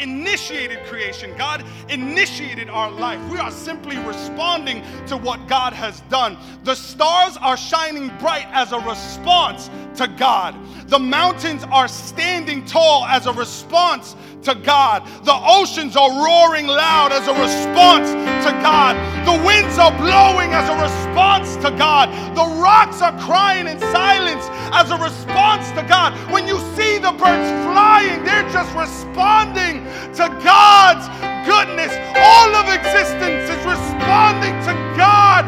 Initiated 0.01 0.83
creation. 0.85 1.33
God 1.37 1.63
initiated 1.87 2.69
our 2.69 2.89
life. 2.89 3.19
We 3.31 3.37
are 3.37 3.51
simply 3.51 3.97
responding 3.99 4.83
to 5.05 5.15
what 5.15 5.47
God 5.47 5.73
has 5.73 6.01
done. 6.09 6.37
The 6.63 6.75
stars 6.75 7.37
are 7.37 7.55
shining 7.55 8.07
bright 8.17 8.47
as 8.51 8.71
a 8.71 8.79
response 8.79 9.69
to 9.95 10.07
God. 10.07 10.55
The 10.89 10.99
mountains 10.99 11.63
are 11.65 11.87
standing 11.87 12.65
tall 12.65 13.05
as 13.05 13.27
a 13.27 13.33
response 13.33 14.15
to 14.43 14.55
God. 14.55 15.05
The 15.23 15.35
oceans 15.35 15.95
are 15.95 16.09
roaring 16.09 16.67
loud 16.67 17.11
as 17.11 17.27
a 17.27 17.33
response 17.33 18.09
to 18.45 18.51
God. 18.61 18.95
The 19.25 19.43
winds 19.45 19.77
are 19.77 19.91
blowing 19.97 20.53
as 20.53 20.67
a 20.69 20.77
response 20.81 21.55
to 21.57 21.71
God. 21.77 22.09
The 22.35 22.61
rocks 22.61 23.01
are 23.01 23.17
crying 23.19 23.67
in 23.67 23.79
silence 23.79 24.47
as 24.73 24.89
a 24.91 24.97
response 24.97 25.69
to 25.71 25.83
God. 25.83 26.13
When 26.31 26.47
you 26.47 26.59
see 26.75 26.97
the 26.97 27.11
birds 27.11 27.49
flying, 27.65 28.23
they're 28.23 28.49
just 28.49 28.73
responding 28.75 29.83
to 30.15 30.27
God's 30.43 31.07
goodness. 31.45 31.93
All 32.17 32.55
of 32.55 32.67
existence 32.73 33.49
is 33.49 33.65
responding 33.65 34.53
to 34.65 34.73
God 34.97 35.45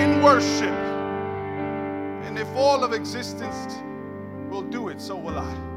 in 0.00 0.22
worship. 0.22 0.74
And 2.26 2.38
if 2.38 2.48
all 2.54 2.84
of 2.84 2.92
existence 2.92 3.76
will 4.50 4.62
do 4.62 4.88
it, 4.88 5.00
so 5.00 5.16
will 5.16 5.38
I. 5.38 5.69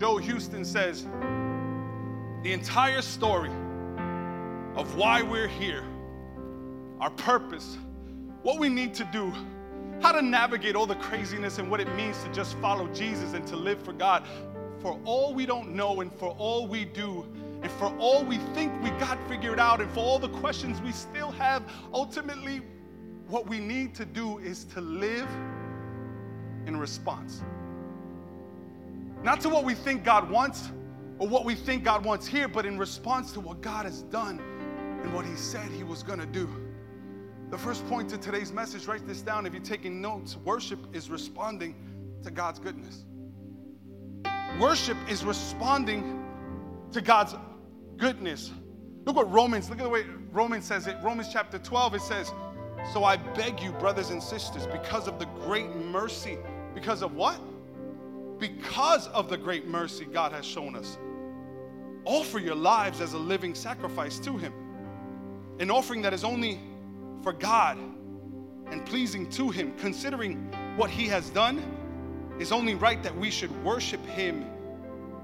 Joel 0.00 0.16
Houston 0.16 0.64
says 0.64 1.04
the 2.42 2.54
entire 2.54 3.02
story 3.02 3.50
of 4.74 4.96
why 4.96 5.20
we're 5.20 5.46
here, 5.46 5.84
our 7.00 7.10
purpose, 7.10 7.76
what 8.42 8.58
we 8.58 8.70
need 8.70 8.94
to 8.94 9.04
do, 9.12 9.30
how 10.00 10.12
to 10.12 10.22
navigate 10.22 10.74
all 10.74 10.86
the 10.86 10.94
craziness 10.94 11.58
and 11.58 11.70
what 11.70 11.80
it 11.80 11.94
means 11.96 12.22
to 12.22 12.32
just 12.32 12.56
follow 12.60 12.88
Jesus 12.94 13.34
and 13.34 13.46
to 13.48 13.56
live 13.56 13.82
for 13.82 13.92
God. 13.92 14.26
For 14.80 14.98
all 15.04 15.34
we 15.34 15.44
don't 15.44 15.74
know 15.74 16.00
and 16.00 16.10
for 16.14 16.30
all 16.38 16.66
we 16.66 16.86
do, 16.86 17.26
and 17.60 17.70
for 17.72 17.94
all 17.98 18.24
we 18.24 18.38
think 18.54 18.72
we 18.82 18.88
got 18.92 19.18
figured 19.28 19.60
out, 19.60 19.82
and 19.82 19.92
for 19.92 20.00
all 20.00 20.18
the 20.18 20.30
questions 20.30 20.80
we 20.80 20.92
still 20.92 21.30
have, 21.32 21.62
ultimately, 21.92 22.62
what 23.28 23.46
we 23.46 23.58
need 23.58 23.94
to 23.96 24.06
do 24.06 24.38
is 24.38 24.64
to 24.64 24.80
live 24.80 25.28
in 26.66 26.78
response. 26.78 27.42
Not 29.22 29.40
to 29.42 29.48
what 29.48 29.64
we 29.64 29.74
think 29.74 30.04
God 30.04 30.30
wants 30.30 30.70
or 31.18 31.28
what 31.28 31.44
we 31.44 31.54
think 31.54 31.84
God 31.84 32.04
wants 32.04 32.26
here, 32.26 32.48
but 32.48 32.64
in 32.64 32.78
response 32.78 33.32
to 33.32 33.40
what 33.40 33.60
God 33.60 33.84
has 33.84 34.02
done 34.04 34.40
and 35.02 35.12
what 35.12 35.26
He 35.26 35.36
said 35.36 35.70
He 35.70 35.84
was 35.84 36.02
going 36.02 36.18
to 36.18 36.26
do. 36.26 36.48
The 37.50 37.58
first 37.58 37.86
point 37.88 38.08
to 38.10 38.18
today's 38.18 38.52
message, 38.52 38.86
write 38.86 39.06
this 39.06 39.20
down 39.20 39.44
if 39.44 39.52
you're 39.52 39.62
taking 39.62 40.00
notes. 40.00 40.36
Worship 40.36 40.78
is 40.94 41.10
responding 41.10 41.74
to 42.22 42.30
God's 42.30 42.58
goodness. 42.58 43.04
Worship 44.58 44.96
is 45.08 45.24
responding 45.24 46.24
to 46.92 47.00
God's 47.00 47.34
goodness. 47.96 48.52
Look 49.04 49.16
what 49.16 49.30
Romans, 49.30 49.68
look 49.68 49.78
at 49.78 49.84
the 49.84 49.90
way 49.90 50.04
Romans 50.30 50.64
says 50.64 50.86
it. 50.86 50.96
Romans 51.02 51.28
chapter 51.32 51.58
12, 51.58 51.96
it 51.96 52.02
says, 52.02 52.32
So 52.92 53.04
I 53.04 53.16
beg 53.16 53.60
you, 53.60 53.72
brothers 53.72 54.10
and 54.10 54.22
sisters, 54.22 54.66
because 54.66 55.08
of 55.08 55.18
the 55.18 55.26
great 55.26 55.74
mercy, 55.76 56.38
because 56.74 57.02
of 57.02 57.14
what? 57.14 57.40
Because 58.40 59.06
of 59.08 59.28
the 59.28 59.36
great 59.36 59.68
mercy 59.68 60.06
God 60.06 60.32
has 60.32 60.44
shown 60.44 60.74
us. 60.74 60.98
Offer 62.06 62.38
your 62.38 62.54
lives 62.54 63.00
as 63.00 63.12
a 63.12 63.18
living 63.18 63.54
sacrifice 63.54 64.18
to 64.20 64.38
Him, 64.38 64.54
an 65.58 65.70
offering 65.70 66.00
that 66.02 66.14
is 66.14 66.24
only 66.24 66.58
for 67.22 67.34
God 67.34 67.78
and 68.70 68.84
pleasing 68.86 69.28
to 69.30 69.50
Him, 69.50 69.74
considering 69.78 70.50
what 70.76 70.88
He 70.88 71.06
has 71.06 71.28
done, 71.30 71.62
is 72.38 72.50
only 72.50 72.74
right 72.74 73.02
that 73.02 73.14
we 73.14 73.30
should 73.30 73.52
worship 73.62 74.04
Him 74.06 74.49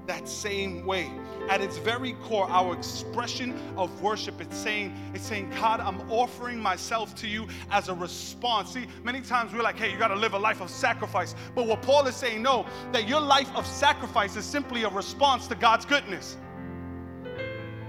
that 0.07 0.27
same 0.27 0.85
way. 0.85 1.11
At 1.49 1.61
its 1.61 1.77
very 1.77 2.13
core, 2.23 2.49
our 2.49 2.73
expression 2.73 3.57
of 3.77 4.01
worship, 4.01 4.41
it's 4.41 4.57
saying, 4.57 4.93
it's 5.13 5.25
saying, 5.25 5.49
God, 5.51 5.79
I'm 5.79 6.01
offering 6.11 6.59
myself 6.59 7.15
to 7.15 7.27
you 7.27 7.47
as 7.71 7.87
a 7.89 7.93
response. 7.93 8.73
See, 8.73 8.87
many 9.03 9.21
times 9.21 9.53
we're 9.53 9.61
like, 9.61 9.77
hey, 9.77 9.91
you 9.91 9.97
got 9.97 10.09
to 10.09 10.15
live 10.15 10.33
a 10.33 10.39
life 10.39 10.59
of 10.61 10.69
sacrifice. 10.69 11.35
But 11.55 11.67
what 11.67 11.81
Paul 11.81 12.07
is 12.07 12.15
saying, 12.15 12.41
no, 12.41 12.65
that 12.91 13.07
your 13.07 13.21
life 13.21 13.49
of 13.55 13.65
sacrifice 13.65 14.35
is 14.35 14.45
simply 14.45 14.83
a 14.83 14.89
response 14.89 15.47
to 15.47 15.55
God's 15.55 15.85
goodness. 15.85 16.37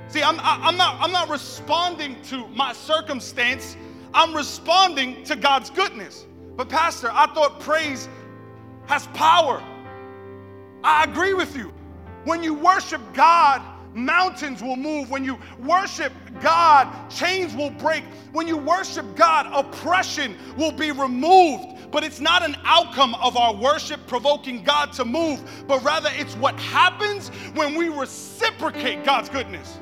See, 0.08 0.22
I'm, 0.22 0.38
I'm, 0.40 0.76
not, 0.76 0.96
I'm 1.00 1.12
not 1.12 1.28
responding 1.28 2.20
to 2.24 2.46
my 2.48 2.72
circumstance, 2.72 3.76
I'm 4.14 4.34
responding 4.34 5.22
to 5.24 5.36
God's 5.36 5.70
goodness. 5.70 6.26
But, 6.56 6.68
Pastor, 6.68 7.10
I 7.12 7.26
thought 7.34 7.60
praise 7.60 8.08
has 8.86 9.06
power. 9.08 9.62
I 10.82 11.04
agree 11.04 11.34
with 11.34 11.56
you. 11.56 11.72
When 12.24 12.42
you 12.42 12.54
worship 12.54 13.00
God, 13.14 13.62
mountains 13.94 14.62
will 14.62 14.76
move. 14.76 15.10
When 15.10 15.24
you 15.24 15.38
worship 15.60 16.12
God, 16.40 17.10
chains 17.10 17.54
will 17.54 17.70
break. 17.70 18.04
When 18.32 18.46
you 18.46 18.56
worship 18.56 19.06
God, 19.16 19.46
oppression 19.52 20.36
will 20.56 20.72
be 20.72 20.90
removed. 20.90 21.90
But 21.90 22.04
it's 22.04 22.20
not 22.20 22.44
an 22.44 22.56
outcome 22.64 23.14
of 23.14 23.36
our 23.36 23.54
worship 23.54 24.06
provoking 24.06 24.62
God 24.62 24.92
to 24.94 25.04
move, 25.04 25.64
but 25.66 25.82
rather 25.82 26.10
it's 26.12 26.34
what 26.36 26.58
happens 26.60 27.28
when 27.54 27.74
we 27.74 27.88
reciprocate 27.88 29.04
God's 29.04 29.28
goodness. 29.28 29.78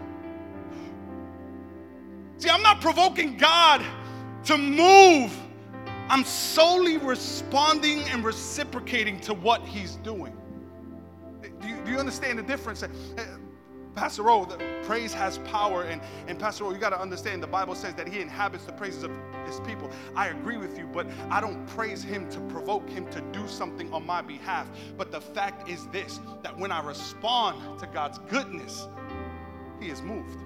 See, 2.38 2.49
I'm 2.49 2.62
not 2.62 2.81
provoking 2.81 3.37
God 3.37 3.85
to 4.45 4.57
move. 4.57 5.37
I'm 6.09 6.25
solely 6.25 6.99
responding 6.99 8.02
and 8.05 8.25
reciprocating 8.25 9.19
to 9.21 9.35
what 9.35 9.62
He's 9.62 9.97
doing. 9.97 10.37
Do 11.87 11.93
you, 11.93 11.99
understand 11.99 12.38
the 12.38 12.43
difference? 12.43 12.83
Uh, 12.83 12.88
Pastor 13.95 14.28
O, 14.28 14.45
the 14.45 14.59
praise 14.83 15.14
has 15.14 15.38
power. 15.38 15.85
And, 15.85 16.02
and 16.26 16.38
Pastor 16.38 16.64
O, 16.64 16.73
you 16.73 16.78
got 16.78 16.90
to 16.90 17.00
understand 17.00 17.43
the 17.43 17.47
Bible 17.47 17.75
says 17.75 17.95
that 17.95 18.09
he 18.09 18.21
inhabits 18.21 18.64
the 18.64 18.73
praises 18.73 19.05
of 19.05 19.11
his 19.47 19.61
people. 19.61 19.90
I 20.14 20.28
agree 20.28 20.59
with 20.59 20.76
you, 20.76 20.87
but 20.93 21.07
I 21.31 21.40
don't 21.40 21.64
praise 21.66 22.02
him 22.02 22.28
to 22.31 22.40
provoke 22.40 22.90
him 22.90 23.09
to 23.11 23.21
do 23.33 23.47
something 23.49 23.93
on 23.93 24.05
my 24.05 24.21
behalf. 24.21 24.69
But 24.99 25.12
the 25.12 25.21
fact 25.21 25.69
is 25.69 25.87
this 25.88 26.21
that 26.43 26.59
when 26.59 26.73
I 26.73 26.85
respond 26.85 27.78
to 27.78 27.87
God's 27.87 28.19
goodness, 28.28 28.88
he 29.81 29.88
is 29.88 30.02
moved. 30.02 30.40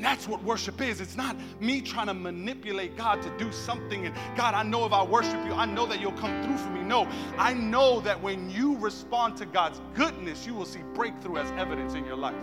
And 0.00 0.06
that's 0.06 0.26
what 0.26 0.42
worship 0.42 0.80
is. 0.80 1.02
It's 1.02 1.18
not 1.18 1.36
me 1.60 1.82
trying 1.82 2.06
to 2.06 2.14
manipulate 2.14 2.96
God 2.96 3.20
to 3.20 3.28
do 3.36 3.52
something. 3.52 4.06
And 4.06 4.14
God, 4.34 4.54
I 4.54 4.62
know 4.62 4.86
if 4.86 4.94
I 4.94 5.02
worship 5.04 5.44
you, 5.44 5.52
I 5.52 5.66
know 5.66 5.84
that 5.84 6.00
you'll 6.00 6.12
come 6.12 6.42
through 6.42 6.56
for 6.56 6.70
me. 6.70 6.80
No, 6.80 7.06
I 7.36 7.52
know 7.52 8.00
that 8.00 8.18
when 8.22 8.48
you 8.48 8.78
respond 8.78 9.36
to 9.36 9.44
God's 9.44 9.82
goodness, 9.92 10.46
you 10.46 10.54
will 10.54 10.64
see 10.64 10.80
breakthrough 10.94 11.36
as 11.36 11.50
evidence 11.50 11.92
in 11.92 12.06
your 12.06 12.16
life. 12.16 12.34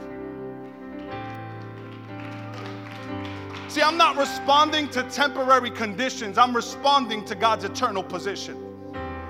See, 3.69 3.81
I'm 3.81 3.97
not 3.97 4.17
responding 4.17 4.87
to 4.89 5.01
temporary 5.09 5.71
conditions, 5.71 6.37
I'm 6.37 6.55
responding 6.55 7.25
to 7.25 7.33
God's 7.33 7.63
eternal 7.63 8.03
position. 8.03 8.66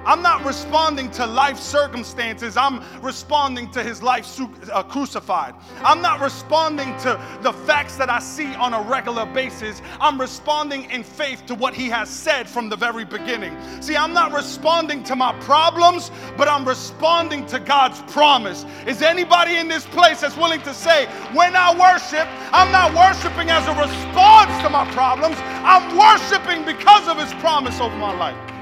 I'm 0.08 0.22
not 0.22 0.46
responding 0.46 1.12
to 1.12 1.26
life 1.26 1.60
circumstances. 1.60 2.56
I'm 2.56 2.82
responding 3.02 3.70
to 3.72 3.84
his 3.84 4.02
life 4.02 4.26
su- 4.26 4.50
uh, 4.72 4.82
crucified. 4.82 5.54
I'm 5.84 6.02
not 6.02 6.22
responding 6.22 6.98
to 7.00 7.20
the 7.42 7.52
facts 7.52 7.98
that 7.98 8.10
I 8.10 8.20
see 8.20 8.56
on 8.56 8.74
a 8.74 8.82
regular 8.84 9.26
basis. 9.26 9.82
I'm 10.00 10.20
responding 10.20 10.90
in 10.92 11.04
faith 11.04 11.46
to 11.48 11.56
what 11.56 11.74
he 11.74 11.90
has 11.90 12.10
said 12.10 12.48
from 12.48 12.70
the 12.70 12.78
very 12.78 13.04
beginning. 13.04 13.54
See, 13.82 13.98
I'm 13.98 14.14
not 14.14 14.32
responding 14.32 15.04
to 15.04 15.16
my 15.18 15.38
problems, 15.42 16.10
but 16.38 16.48
I'm 16.48 16.66
responding 16.66 17.46
to 17.48 17.60
God's 17.60 18.02
promise. 18.14 18.66
Is 18.86 19.02
anybody 19.02 19.58
in 19.58 19.68
this 19.68 19.86
place 19.88 20.22
that's 20.22 20.38
willing 20.38 20.62
to 20.62 20.74
say, 20.74 21.08
when 21.34 21.54
I 21.54 21.78
worship, 21.78 22.30
I'm 22.54 22.72
not 22.72 22.96
worshiping 22.96 23.50
as 23.50 23.68
a 23.68 23.76
response 23.78 24.64
to 24.64 24.70
my 24.70 24.90
problems, 24.94 25.36
I'm 25.68 25.98
worshiping 25.98 26.64
because 26.64 27.10
of 27.10 27.18
his 27.18 27.34
promise 27.42 27.82
over 27.82 27.98
my 27.98 28.16
life? 28.16 28.57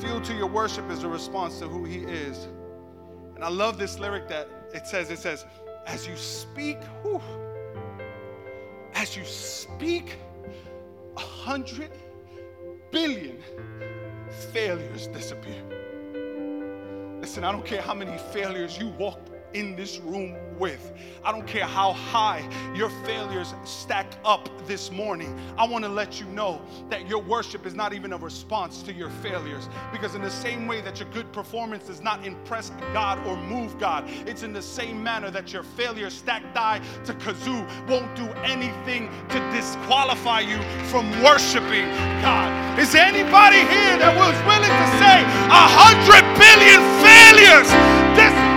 Fuel 0.00 0.20
to 0.20 0.34
your 0.34 0.46
worship 0.46 0.90
is 0.90 1.02
a 1.04 1.08
response 1.08 1.58
to 1.60 1.68
who 1.68 1.84
He 1.84 2.00
is. 2.00 2.48
And 3.34 3.42
I 3.42 3.48
love 3.48 3.78
this 3.78 3.98
lyric 3.98 4.28
that 4.28 4.48
it 4.74 4.86
says, 4.86 5.10
it 5.10 5.18
says, 5.18 5.46
as 5.86 6.06
you 6.06 6.16
speak, 6.16 6.78
whew, 7.02 7.20
as 8.94 9.16
you 9.16 9.24
speak, 9.24 10.16
a 11.16 11.20
hundred 11.20 11.90
billion 12.90 13.38
failures 14.52 15.06
disappear. 15.06 15.62
Listen, 17.20 17.44
I 17.44 17.52
don't 17.52 17.64
care 17.64 17.80
how 17.80 17.94
many 17.94 18.18
failures 18.18 18.78
you 18.78 18.88
walk 18.98 19.20
in 19.56 19.74
this 19.74 19.98
room 20.00 20.36
with. 20.58 20.92
I 21.24 21.32
don't 21.32 21.46
care 21.46 21.64
how 21.64 21.94
high 21.94 22.46
your 22.74 22.90
failures 23.04 23.54
stack 23.64 24.06
up 24.22 24.50
this 24.66 24.90
morning. 24.90 25.34
I 25.56 25.66
want 25.66 25.82
to 25.84 25.90
let 25.90 26.20
you 26.20 26.26
know 26.26 26.60
that 26.90 27.08
your 27.08 27.22
worship 27.22 27.64
is 27.64 27.74
not 27.74 27.94
even 27.94 28.12
a 28.12 28.18
response 28.18 28.82
to 28.82 28.92
your 28.92 29.08
failures. 29.08 29.68
Because, 29.92 30.14
in 30.14 30.20
the 30.20 30.30
same 30.30 30.66
way 30.66 30.82
that 30.82 31.00
your 31.00 31.08
good 31.10 31.32
performance 31.32 31.86
does 31.86 32.02
not 32.02 32.26
impress 32.26 32.70
God 32.92 33.18
or 33.26 33.36
move 33.36 33.78
God, 33.78 34.04
it's 34.26 34.42
in 34.42 34.52
the 34.52 34.62
same 34.62 35.02
manner 35.02 35.30
that 35.30 35.52
your 35.54 35.62
failure 35.62 36.10
stacked 36.10 36.54
die 36.54 36.80
to 37.04 37.14
kazoo 37.14 37.66
won't 37.88 38.14
do 38.14 38.26
anything 38.44 39.08
to 39.30 39.38
disqualify 39.52 40.40
you 40.40 40.60
from 40.90 41.10
worshiping 41.22 41.88
God. 42.20 42.78
Is 42.78 42.92
there 42.92 43.06
anybody 43.06 43.60
here 43.60 43.96
that 43.96 44.12
was 44.12 44.36
willing 44.44 44.68
to 44.68 44.88
say 45.00 45.24
a 45.48 45.64
hundred 45.64 46.24
billion 46.36 46.80
failures? 47.00 47.68
This 48.16 48.55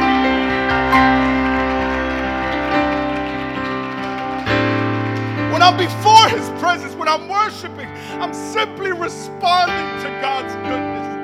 when 5.52 5.62
I'm 5.62 5.78
before 5.78 6.30
His 6.30 6.50
presence, 6.62 6.96
when 6.96 7.08
I'm 7.08 7.28
worshiping, 7.28 7.90
I'm 8.22 8.34
simply 8.34 8.92
responding 8.92 10.02
to 10.04 10.10
God's 10.22 10.54
goodness. 10.56 11.19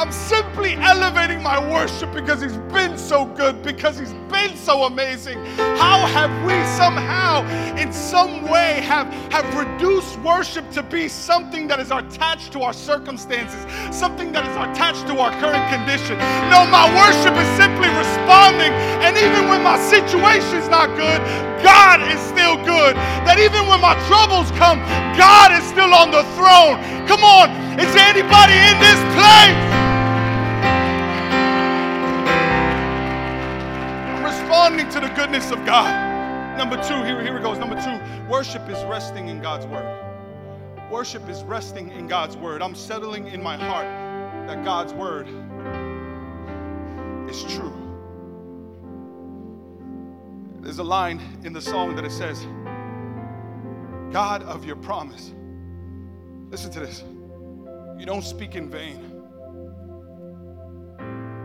I'm 0.00 0.12
simply 0.12 0.76
elevating 0.76 1.42
my 1.42 1.60
worship 1.70 2.14
because 2.14 2.40
He's 2.40 2.56
been 2.72 2.96
so 2.96 3.26
good, 3.26 3.62
because 3.62 3.98
He's 3.98 4.14
been 4.32 4.56
so 4.56 4.84
amazing. 4.84 5.36
How 5.76 6.06
have 6.16 6.32
we 6.40 6.56
somehow, 6.72 7.44
in 7.76 7.92
some 7.92 8.48
way, 8.48 8.80
have, 8.80 9.12
have 9.30 9.44
reduced 9.52 10.18
worship 10.20 10.70
to 10.70 10.82
be 10.82 11.06
something 11.06 11.68
that 11.68 11.80
is 11.80 11.90
attached 11.90 12.50
to 12.54 12.62
our 12.62 12.72
circumstances, 12.72 13.60
something 13.94 14.32
that 14.32 14.48
is 14.48 14.56
attached 14.56 15.04
to 15.08 15.20
our 15.20 15.36
current 15.36 15.68
condition? 15.68 16.16
No, 16.48 16.64
my 16.64 16.88
worship 16.96 17.36
is 17.36 17.50
simply 17.60 17.92
responding, 17.92 18.72
and 19.04 19.20
even 19.20 19.52
when 19.52 19.60
my 19.60 19.76
situation's 19.76 20.72
not 20.72 20.88
good, 20.96 21.20
God 21.60 22.00
is 22.08 22.16
still 22.24 22.56
good. 22.64 22.96
That 23.28 23.36
even 23.36 23.68
when 23.68 23.84
my 23.84 23.92
troubles 24.08 24.48
come, 24.56 24.80
God 25.20 25.52
is 25.52 25.68
still 25.68 25.92
on 25.92 26.08
the 26.08 26.24
throne. 26.40 26.80
Come 27.04 27.20
on, 27.20 27.52
is 27.76 27.92
there 27.92 28.08
anybody 28.08 28.56
in 28.56 28.80
this 28.80 28.96
place? 29.12 29.89
Responding 34.60 34.90
to 34.90 35.00
the 35.00 35.14
goodness 35.14 35.50
of 35.50 35.64
God. 35.64 36.58
Number 36.58 36.76
two, 36.76 37.02
here, 37.02 37.22
here 37.22 37.38
it 37.38 37.42
goes. 37.42 37.56
Number 37.56 37.80
two, 37.80 38.30
worship 38.30 38.68
is 38.68 38.84
resting 38.84 39.28
in 39.28 39.40
God's 39.40 39.64
word. 39.64 40.04
Worship 40.90 41.26
is 41.30 41.42
resting 41.44 41.90
in 41.92 42.06
God's 42.06 42.36
word. 42.36 42.60
I'm 42.60 42.74
settling 42.74 43.28
in 43.28 43.42
my 43.42 43.56
heart 43.56 43.86
that 44.46 44.62
God's 44.62 44.92
word 44.92 45.28
is 47.30 47.42
true. 47.54 47.72
There's 50.60 50.78
a 50.78 50.84
line 50.84 51.22
in 51.42 51.54
the 51.54 51.62
song 51.62 51.96
that 51.96 52.04
it 52.04 52.12
says, 52.12 52.46
God 54.12 54.42
of 54.42 54.66
your 54.66 54.76
promise. 54.76 55.32
Listen 56.50 56.70
to 56.72 56.80
this. 56.80 57.02
You 57.98 58.04
don't 58.04 58.24
speak 58.24 58.56
in 58.56 58.68
vain, 58.68 59.22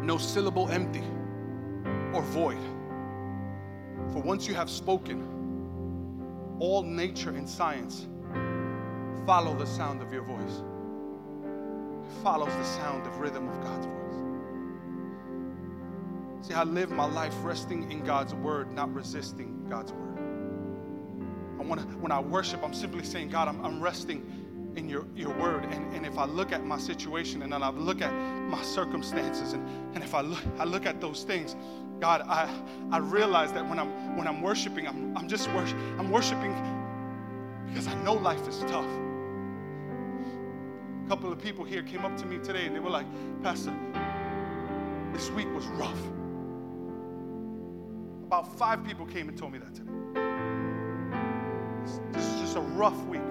no 0.05 0.17
syllable 0.17 0.67
empty 0.69 1.03
or 2.13 2.21
void. 2.21 2.74
For 4.15 4.21
once 4.21 4.47
you 4.47 4.53
have 4.53 4.69
spoken, 4.69 5.27
all 6.61 6.83
nature 6.83 7.31
and 7.31 7.49
science 7.49 8.07
follow 9.25 9.53
the 9.57 9.65
sound 9.65 10.01
of 10.01 10.13
your 10.13 10.21
voice. 10.21 10.63
It 12.05 12.23
follows 12.23 12.53
the 12.53 12.63
sound 12.63 13.05
of 13.05 13.19
rhythm 13.19 13.49
of 13.49 13.61
God's 13.61 13.87
voice. 13.87 14.15
See, 16.47 16.53
I 16.53 16.63
live 16.63 16.91
my 16.91 17.03
life 17.03 17.35
resting 17.43 17.91
in 17.91 18.05
God's 18.05 18.33
word, 18.35 18.71
not 18.71 18.93
resisting 18.93 19.65
God's 19.69 19.91
word. 19.91 20.17
I 21.59 21.63
want 21.63 21.81
to, 21.81 21.87
when 21.97 22.13
I 22.13 22.21
worship, 22.21 22.63
I'm 22.63 22.73
simply 22.73 23.03
saying, 23.03 23.27
God, 23.27 23.49
I'm, 23.49 23.59
I'm 23.65 23.83
resting 23.83 24.71
in 24.77 24.87
your, 24.87 25.05
your 25.13 25.33
word. 25.37 25.65
And, 25.65 25.93
and 25.93 26.05
if 26.05 26.17
I 26.17 26.23
look 26.23 26.53
at 26.53 26.63
my 26.63 26.77
situation 26.77 27.41
and 27.41 27.51
then 27.51 27.61
I 27.61 27.69
look 27.69 28.01
at 28.01 28.13
my 28.13 28.63
circumstances 28.63 29.51
and, 29.51 29.67
and 29.93 30.01
if 30.01 30.15
I 30.15 30.21
look, 30.21 30.43
I 30.57 30.63
look 30.63 30.85
at 30.85 31.01
those 31.01 31.23
things, 31.23 31.57
God, 31.99 32.21
I, 32.27 32.49
I 32.91 32.97
realize 32.97 33.53
that 33.53 33.67
when 33.67 33.79
I'm 33.79 34.17
when 34.17 34.27
I'm 34.27 34.41
worshiping, 34.41 34.87
I'm, 34.87 35.15
I'm 35.17 35.27
just 35.27 35.49
worship, 35.51 35.77
I'm 35.97 36.11
worshiping 36.11 36.53
because 37.67 37.87
I 37.87 37.93
know 38.03 38.13
life 38.13 38.47
is 38.47 38.59
tough. 38.61 38.85
A 41.05 41.09
couple 41.09 41.31
of 41.31 41.39
people 41.39 41.63
here 41.63 41.83
came 41.83 42.03
up 42.03 42.17
to 42.17 42.25
me 42.25 42.37
today 42.39 42.65
and 42.65 42.75
they 42.75 42.79
were 42.79 42.89
like, 42.89 43.05
Pastor, 43.43 43.73
this 45.13 45.29
week 45.31 45.47
was 45.53 45.65
rough. 45.67 45.99
About 48.23 48.57
five 48.57 48.83
people 48.83 49.05
came 49.05 49.29
and 49.29 49.37
told 49.37 49.53
me 49.53 49.59
that 49.59 49.75
today. 49.75 49.91
This 52.11 52.25
is 52.25 52.41
just 52.41 52.55
a 52.57 52.61
rough 52.61 53.05
week. 53.05 53.21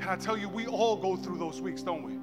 Can 0.00 0.08
I 0.08 0.16
tell 0.16 0.36
you, 0.36 0.48
we 0.48 0.66
all 0.66 0.96
go 0.96 1.16
through 1.16 1.38
those 1.38 1.60
weeks, 1.60 1.82
don't 1.82 2.02
we? 2.02 2.18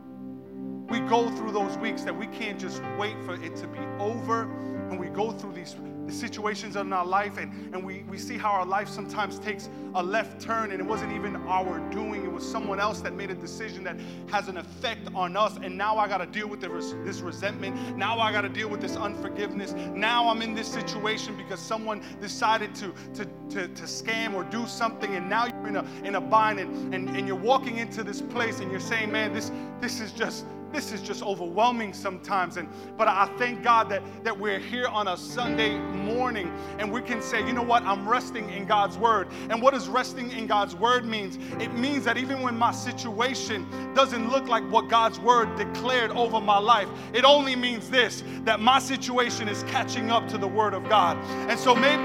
We 0.89 0.99
go 0.99 1.29
through 1.31 1.51
those 1.51 1.77
weeks 1.77 2.03
that 2.03 2.17
we 2.17 2.27
can't 2.27 2.59
just 2.59 2.81
wait 2.97 3.15
for 3.25 3.35
it 3.35 3.55
to 3.57 3.67
be 3.67 3.79
over. 3.99 4.43
And 4.89 4.99
we 4.99 5.07
go 5.07 5.31
through 5.31 5.53
these 5.53 5.75
situations 6.09 6.75
in 6.75 6.91
our 6.93 7.05
life 7.05 7.37
and, 7.37 7.73
and 7.73 7.83
we, 7.83 8.03
we 8.09 8.17
see 8.17 8.37
how 8.37 8.51
our 8.51 8.65
life 8.65 8.87
sometimes 8.87 9.39
takes 9.39 9.69
a 9.95 10.03
left 10.03 10.41
turn 10.41 10.71
and 10.71 10.79
it 10.79 10.85
wasn't 10.85 11.11
even 11.13 11.35
our 11.47 11.79
doing. 11.89 12.23
It 12.23 12.31
was 12.31 12.47
someone 12.47 12.79
else 12.79 13.01
that 13.01 13.13
made 13.13 13.31
a 13.31 13.35
decision 13.35 13.83
that 13.85 13.97
has 14.29 14.49
an 14.49 14.57
effect 14.57 15.07
on 15.15 15.37
us. 15.37 15.57
And 15.57 15.77
now 15.77 15.97
i 15.97 16.07
got 16.07 16.17
to 16.17 16.25
deal 16.25 16.47
with 16.47 16.63
res- 16.63 16.93
this 17.03 17.21
resentment. 17.21 17.97
Now 17.97 18.19
i 18.19 18.31
got 18.31 18.41
to 18.41 18.49
deal 18.49 18.69
with 18.69 18.81
this 18.81 18.95
unforgiveness. 18.95 19.73
Now 19.95 20.27
i'm 20.27 20.41
in 20.41 20.53
this 20.53 20.67
situation 20.67 21.35
because 21.37 21.59
someone 21.59 22.03
decided 22.19 22.75
to, 22.75 22.93
to, 23.13 23.25
to, 23.49 23.67
to 23.67 23.83
scam 23.83 24.33
or 24.33 24.43
do 24.43 24.67
something. 24.67 25.15
And 25.15 25.29
now 25.29 25.45
you're 25.45 25.67
in 25.67 25.75
a, 25.77 25.85
in 26.03 26.15
a 26.15 26.21
bind 26.21 26.59
and, 26.59 26.93
and, 26.93 27.09
and 27.09 27.27
you're 27.27 27.35
walking 27.35 27.77
into 27.77 28.03
this 28.03 28.21
place 28.21 28.59
and 28.59 28.69
you're 28.69 28.79
saying 28.79 29.11
man 29.11 29.33
this, 29.33 29.51
this 29.79 29.99
is 29.99 30.11
just 30.11 30.45
this 30.73 30.91
is 30.91 31.01
just 31.01 31.21
overwhelming 31.23 31.93
sometimes. 31.93 32.57
And 32.57 32.67
but 32.97 33.07
I 33.07 33.29
thank 33.37 33.63
God 33.63 33.89
that, 33.89 34.01
that 34.23 34.37
we're 34.37 34.59
here 34.59 34.87
on 34.87 35.07
a 35.09 35.15
Sunday 35.15 35.77
morning 35.77 36.51
and 36.79 36.91
we 36.91 37.01
can 37.01 37.21
say, 37.21 37.45
you 37.45 37.53
know 37.53 37.61
what, 37.61 37.83
I'm 37.83 38.09
resting 38.09 38.49
in 38.49 38.65
God's 38.65 38.97
word. 38.97 39.27
And 39.49 39.61
what 39.61 39.73
does 39.73 39.87
resting 39.87 40.31
in 40.31 40.47
God's 40.47 40.75
word 40.75 41.05
means? 41.05 41.37
It 41.61 41.73
means 41.75 42.03
that 42.05 42.17
even 42.17 42.41
when 42.41 42.57
my 42.57 42.71
situation 42.71 43.67
doesn't 43.93 44.29
look 44.29 44.47
like 44.47 44.63
what 44.71 44.89
God's 44.89 45.19
word 45.19 45.55
declared 45.55 46.11
over 46.11 46.41
my 46.41 46.57
life, 46.57 46.89
it 47.13 47.23
only 47.23 47.55
means 47.55 47.89
this 47.89 48.23
that 48.43 48.59
my 48.59 48.79
situation 48.79 49.47
is 49.47 49.63
catching 49.63 50.09
up 50.09 50.27
to 50.29 50.37
the 50.37 50.47
word 50.47 50.73
of 50.73 50.89
God. 50.89 51.17
And 51.49 51.59
so 51.59 51.75
maybe 51.75 52.03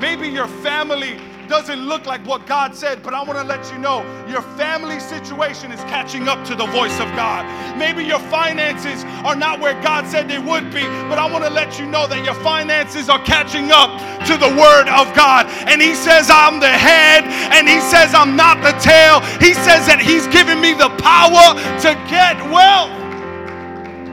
maybe 0.00 0.28
your 0.28 0.48
family 0.62 1.18
doesn't 1.50 1.80
look 1.80 2.06
like 2.06 2.24
what 2.24 2.46
God 2.46 2.76
said, 2.76 3.02
but 3.02 3.12
I 3.12 3.24
want 3.24 3.36
to 3.36 3.44
let 3.44 3.70
you 3.72 3.78
know 3.78 4.06
your 4.28 4.40
family 4.56 5.00
situation 5.00 5.72
is 5.72 5.80
catching 5.90 6.28
up 6.28 6.46
to 6.46 6.54
the 6.54 6.66
voice 6.66 6.94
of 7.00 7.08
God. 7.18 7.44
Maybe 7.76 8.04
your 8.04 8.20
finances 8.30 9.02
are 9.26 9.34
not 9.34 9.58
where 9.58 9.74
God 9.82 10.06
said 10.06 10.28
they 10.28 10.38
would 10.38 10.72
be, 10.72 10.86
but 11.10 11.18
I 11.18 11.28
want 11.28 11.42
to 11.42 11.50
let 11.50 11.76
you 11.76 11.86
know 11.86 12.06
that 12.06 12.24
your 12.24 12.34
finances 12.34 13.08
are 13.08 13.18
catching 13.24 13.72
up 13.72 13.90
to 14.30 14.38
the 14.38 14.46
word 14.46 14.86
of 14.94 15.12
God. 15.16 15.46
And 15.66 15.82
He 15.82 15.94
says, 15.94 16.30
I'm 16.30 16.60
the 16.60 16.70
head, 16.70 17.24
and 17.50 17.68
He 17.68 17.80
says, 17.80 18.14
I'm 18.14 18.36
not 18.36 18.62
the 18.62 18.78
tail. 18.78 19.18
He 19.42 19.52
says 19.52 19.90
that 19.90 19.98
He's 20.00 20.28
given 20.28 20.60
me 20.60 20.72
the 20.72 20.94
power 21.02 21.58
to 21.82 21.90
get 22.06 22.38
wealth. 22.46 22.99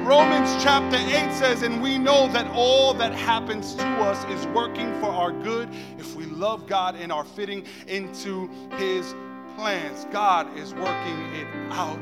Romans 0.07 0.63
chapter 0.63 0.95
8 0.95 1.33
says, 1.33 1.63
And 1.63 1.81
we 1.83 1.97
know 1.97 2.31
that 2.31 2.47
all 2.55 2.93
that 2.93 3.11
happens 3.11 3.75
to 3.75 3.83
us 3.83 4.23
is 4.31 4.47
working 4.55 4.89
for 5.01 5.07
our 5.07 5.33
good 5.33 5.67
if 5.97 6.15
we 6.15 6.23
love 6.23 6.65
God 6.65 6.95
and 6.95 7.11
are 7.11 7.25
fitting 7.25 7.65
into 7.87 8.47
His 8.77 9.13
plans. 9.57 10.07
God 10.09 10.57
is 10.57 10.73
working 10.73 11.19
it 11.33 11.45
out. 11.71 11.99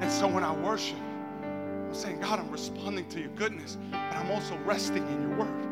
And 0.00 0.08
so 0.08 0.28
when 0.28 0.44
I 0.44 0.52
worship, 0.52 1.00
I'm 1.42 1.92
saying, 1.92 2.20
God, 2.20 2.38
I'm 2.38 2.48
responding 2.48 3.08
to 3.08 3.18
your 3.18 3.30
goodness, 3.30 3.76
but 3.90 3.98
I'm 3.98 4.30
also 4.30 4.56
resting 4.58 5.04
in 5.08 5.22
your 5.22 5.38
word. 5.38 5.66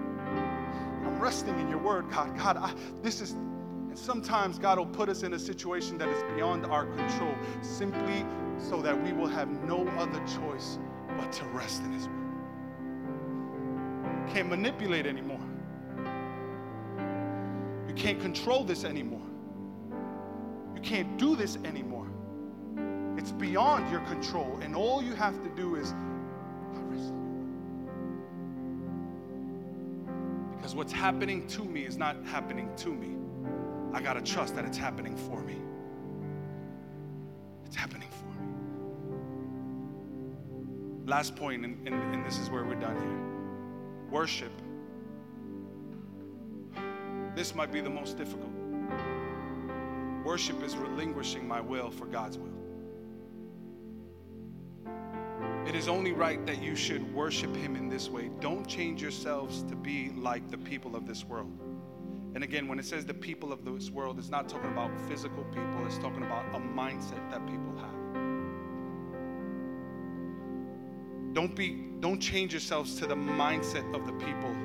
I'm 1.05 1.20
resting 1.20 1.57
in 1.61 1.68
your 1.68 1.79
word, 1.79 2.11
God. 2.11 2.37
God, 2.37 2.57
I, 2.57 2.75
this 3.01 3.20
is, 3.20 3.31
and 3.31 3.96
sometimes 3.96 4.59
God 4.59 4.79
will 4.79 4.87
put 4.87 5.09
us 5.09 5.22
in 5.22 5.35
a 5.35 5.38
situation 5.38 5.99
that 5.99 6.09
is 6.09 6.20
beyond 6.35 6.66
our 6.66 6.87
control 6.87 7.37
simply 7.62 8.27
so 8.59 8.83
that 8.83 9.01
we 9.05 9.12
will 9.12 9.29
have 9.29 9.49
no 9.62 9.87
other 9.90 10.20
choice 10.27 10.81
but 11.16 11.33
to 11.33 11.44
rest 11.46 11.83
in 11.83 11.92
His 11.92 12.07
Word. 12.07 12.14
You 14.26 14.33
can't 14.33 14.48
manipulate 14.48 15.07
anymore. 15.07 15.40
You 17.88 17.94
can't 17.94 18.20
control 18.20 18.64
this 18.64 18.85
anymore. 18.85 19.26
You 20.74 20.81
can't 20.83 21.16
do 21.18 21.37
this 21.37 21.57
anymore. 21.64 22.09
It's 23.16 23.33
beyond 23.33 23.90
your 23.90 24.00
control, 24.00 24.59
and 24.62 24.76
all 24.76 25.02
you 25.02 25.14
have 25.14 25.42
to 25.42 25.48
do 25.50 25.76
is 25.76 25.92
rest 25.92 27.12
Because 30.57 30.74
what's 30.74 30.92
happening 30.92 31.46
to 31.48 31.64
me 31.64 31.85
is 31.85 31.96
not 31.96 32.16
happening 32.24 32.68
to 32.79 32.88
me. 32.92 33.16
I 33.92 34.02
got 34.02 34.14
to 34.14 34.20
trust 34.20 34.57
that 34.57 34.64
it's 34.64 34.76
happening 34.76 35.16
for 35.16 35.40
me. 35.40 35.57
It's 37.64 37.76
happening 37.76 37.95
Last 41.07 41.37
point, 41.37 41.64
and, 41.64 41.87
and, 41.87 42.14
and 42.14 42.27
this 42.27 42.38
is 42.38 42.51
where 42.51 42.64
we're 42.64 42.75
done 42.75 42.97
here 42.97 43.23
worship. 44.11 44.53
This 47.35 47.55
might 47.55 47.73
be 47.73 47.81
the 47.81 47.90
most 47.90 48.16
difficult. 48.16 48.51
Worship 50.25 50.62
is 50.62 50.77
relinquishing 50.77 51.47
my 51.47 51.61
will 51.61 51.90
for 51.90 52.07
God's 52.07 52.38
will. 52.38 52.57
It 55.66 55.75
is 55.75 55.88
only 55.88 56.12
right 56.12 56.45
that 56.47 56.62
you 56.62 56.75
should 56.75 57.12
worship 57.12 57.55
Him 57.55 57.77
in 57.77 57.88
this 57.88 58.09
way. 58.09 58.31
Don't 58.40 58.66
change 58.66 59.03
yourselves 59.03 59.62
to 59.64 59.77
be 59.77 60.11
like 60.11 60.51
the 60.51 60.59
people 60.59 60.97
of 60.97 61.07
this 61.07 61.25
world. 61.25 61.53
And 62.35 62.45
again, 62.45 62.69
when 62.69 62.79
it 62.79 62.85
says 62.85 63.05
the 63.05 63.14
people 63.14 63.53
of 63.53 63.64
this 63.64 63.90
world, 63.90 64.19
it's 64.19 64.31
not 64.31 64.49
talking 64.49 64.71
about 64.71 64.90
physical 65.09 65.45
people, 65.45 65.85
it's 65.87 65.99
talking 65.99 66.23
about 66.23 66.45
a 66.55 66.59
mindset 66.59 67.31
that 67.31 67.45
people 67.47 67.77
have. 67.79 67.95
Don't 71.37 71.55
be 71.55 71.77
don't 72.01 72.18
change 72.18 72.55
yourselves 72.55 72.94
to 72.94 73.07
the 73.07 73.14
mindset 73.14 73.94
of 73.94 74.07
the 74.07 74.12
people 74.14 74.57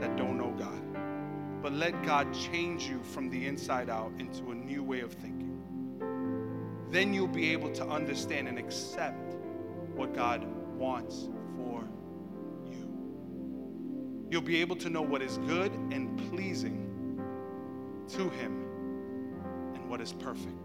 that 0.00 0.16
don't 0.16 0.38
know 0.38 0.50
God. 0.58 1.62
But 1.62 1.74
let 1.74 2.02
God 2.04 2.32
change 2.32 2.88
you 2.88 3.02
from 3.02 3.28
the 3.28 3.46
inside 3.46 3.90
out 3.90 4.12
into 4.18 4.50
a 4.50 4.54
new 4.54 4.82
way 4.82 5.00
of 5.00 5.12
thinking. 5.12 5.60
Then 6.88 7.12
you'll 7.12 7.28
be 7.28 7.52
able 7.52 7.70
to 7.72 7.86
understand 7.86 8.48
and 8.48 8.58
accept 8.58 9.34
what 9.94 10.14
God 10.14 10.42
wants 10.78 11.28
for 11.54 11.84
you. 12.64 12.88
You'll 14.30 14.40
be 14.40 14.62
able 14.62 14.76
to 14.76 14.88
know 14.88 15.02
what 15.02 15.20
is 15.20 15.36
good 15.46 15.70
and 15.90 16.18
pleasing 16.30 17.20
to 18.08 18.30
Him 18.30 18.64
and 19.74 19.86
what 19.90 20.00
is 20.00 20.14
perfect. 20.14 20.56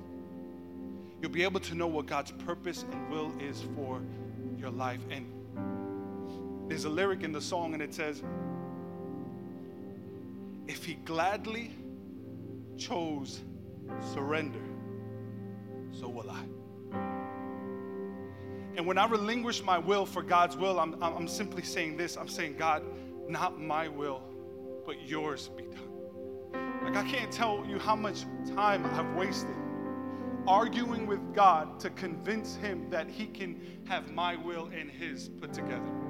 You'll 1.21 1.29
be 1.29 1.43
able 1.43 1.59
to 1.59 1.75
know 1.75 1.87
what 1.87 2.05
God's 2.05 2.31
purpose 2.31 2.85
and 2.89 3.09
will 3.09 3.33
is 3.37 3.61
for 3.75 4.01
your 4.57 4.69
life. 4.69 5.01
And 5.09 5.40
there's 6.71 6.85
a 6.85 6.89
lyric 6.89 7.23
in 7.23 7.33
the 7.33 7.41
song, 7.41 7.73
and 7.73 7.83
it 7.83 7.93
says, 7.93 8.23
If 10.67 10.85
He 10.85 10.93
gladly 10.93 11.75
chose 12.77 13.41
surrender, 14.13 14.61
so 15.91 16.07
will 16.07 16.31
I. 16.31 16.45
And 18.77 18.85
when 18.85 18.97
I 18.97 19.05
relinquish 19.05 19.61
my 19.63 19.77
will 19.77 20.05
for 20.05 20.23
God's 20.23 20.55
will, 20.55 20.79
I'm, 20.79 20.95
I'm 21.03 21.27
simply 21.27 21.61
saying 21.61 21.97
this 21.97 22.15
I'm 22.15 22.29
saying, 22.29 22.55
God, 22.55 22.83
not 23.27 23.59
my 23.59 23.89
will, 23.89 24.23
but 24.85 25.01
yours 25.05 25.49
be 25.49 25.63
done. 25.63 26.83
Like, 26.85 26.95
I 26.95 27.03
can't 27.03 27.33
tell 27.33 27.65
you 27.67 27.79
how 27.79 27.97
much 27.97 28.23
time 28.55 28.85
I've 28.85 29.13
wasted 29.17 29.55
arguing 30.47 31.05
with 31.05 31.35
God 31.35 31.81
to 31.81 31.89
convince 31.89 32.55
Him 32.55 32.89
that 32.89 33.09
He 33.09 33.27
can 33.27 33.59
have 33.89 34.11
my 34.11 34.37
will 34.37 34.69
and 34.73 34.89
His 34.89 35.27
put 35.27 35.51
together. 35.53 36.00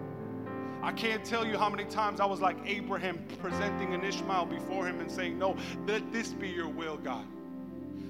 I 0.83 0.91
can't 0.91 1.23
tell 1.23 1.45
you 1.45 1.57
how 1.57 1.69
many 1.69 1.83
times 1.85 2.19
I 2.19 2.25
was 2.25 2.41
like 2.41 2.57
Abraham 2.65 3.23
presenting 3.39 3.93
an 3.93 4.03
Ishmael 4.03 4.45
before 4.45 4.87
Him 4.87 4.99
and 4.99 5.11
saying, 5.11 5.37
No, 5.37 5.55
let 5.85 6.11
this 6.11 6.29
be 6.29 6.49
your 6.49 6.67
will, 6.67 6.97
God. 6.97 7.25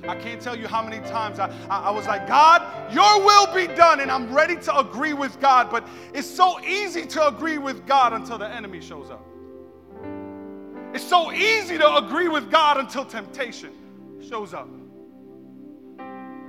I 0.07 0.15
can't 0.15 0.41
tell 0.41 0.57
you 0.57 0.67
how 0.67 0.81
many 0.81 0.99
times 1.07 1.37
I, 1.37 1.47
I, 1.69 1.81
I, 1.81 1.91
was 1.91 2.07
like, 2.07 2.27
God, 2.27 2.91
your 2.91 3.23
will 3.23 3.53
be 3.53 3.67
done. 3.67 3.99
And 3.99 4.09
I'm 4.09 4.33
ready 4.33 4.55
to 4.55 4.79
agree 4.79 5.13
with 5.13 5.39
God. 5.39 5.69
But 5.69 5.87
it's 6.11 6.27
so 6.27 6.59
easy 6.61 7.05
to 7.07 7.27
agree 7.27 7.59
with 7.59 7.85
God 7.85 8.13
until 8.13 8.39
the 8.39 8.47
enemy 8.47 8.81
shows 8.81 9.11
up. 9.11 9.23
It's 10.93 11.03
so 11.03 11.31
easy 11.31 11.77
to 11.77 11.97
agree 11.97 12.29
with 12.29 12.49
God 12.49 12.77
until 12.77 13.05
temptation 13.05 13.73
shows 14.27 14.55
up. 14.55 14.67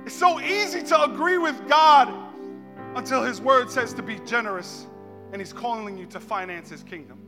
It's 0.05 0.15
so 0.15 0.41
easy 0.41 0.81
to 0.83 1.03
agree 1.03 1.37
with 1.37 1.67
God 1.67 2.11
until 2.95 3.23
His 3.23 3.39
word 3.39 3.69
says 3.69 3.93
to 3.93 4.01
be 4.01 4.19
generous 4.25 4.87
and 5.33 5.41
He's 5.41 5.51
calling 5.51 5.97
you 5.97 6.05
to 6.05 6.19
finance 6.19 6.69
His 6.69 6.83
kingdom. 6.83 7.19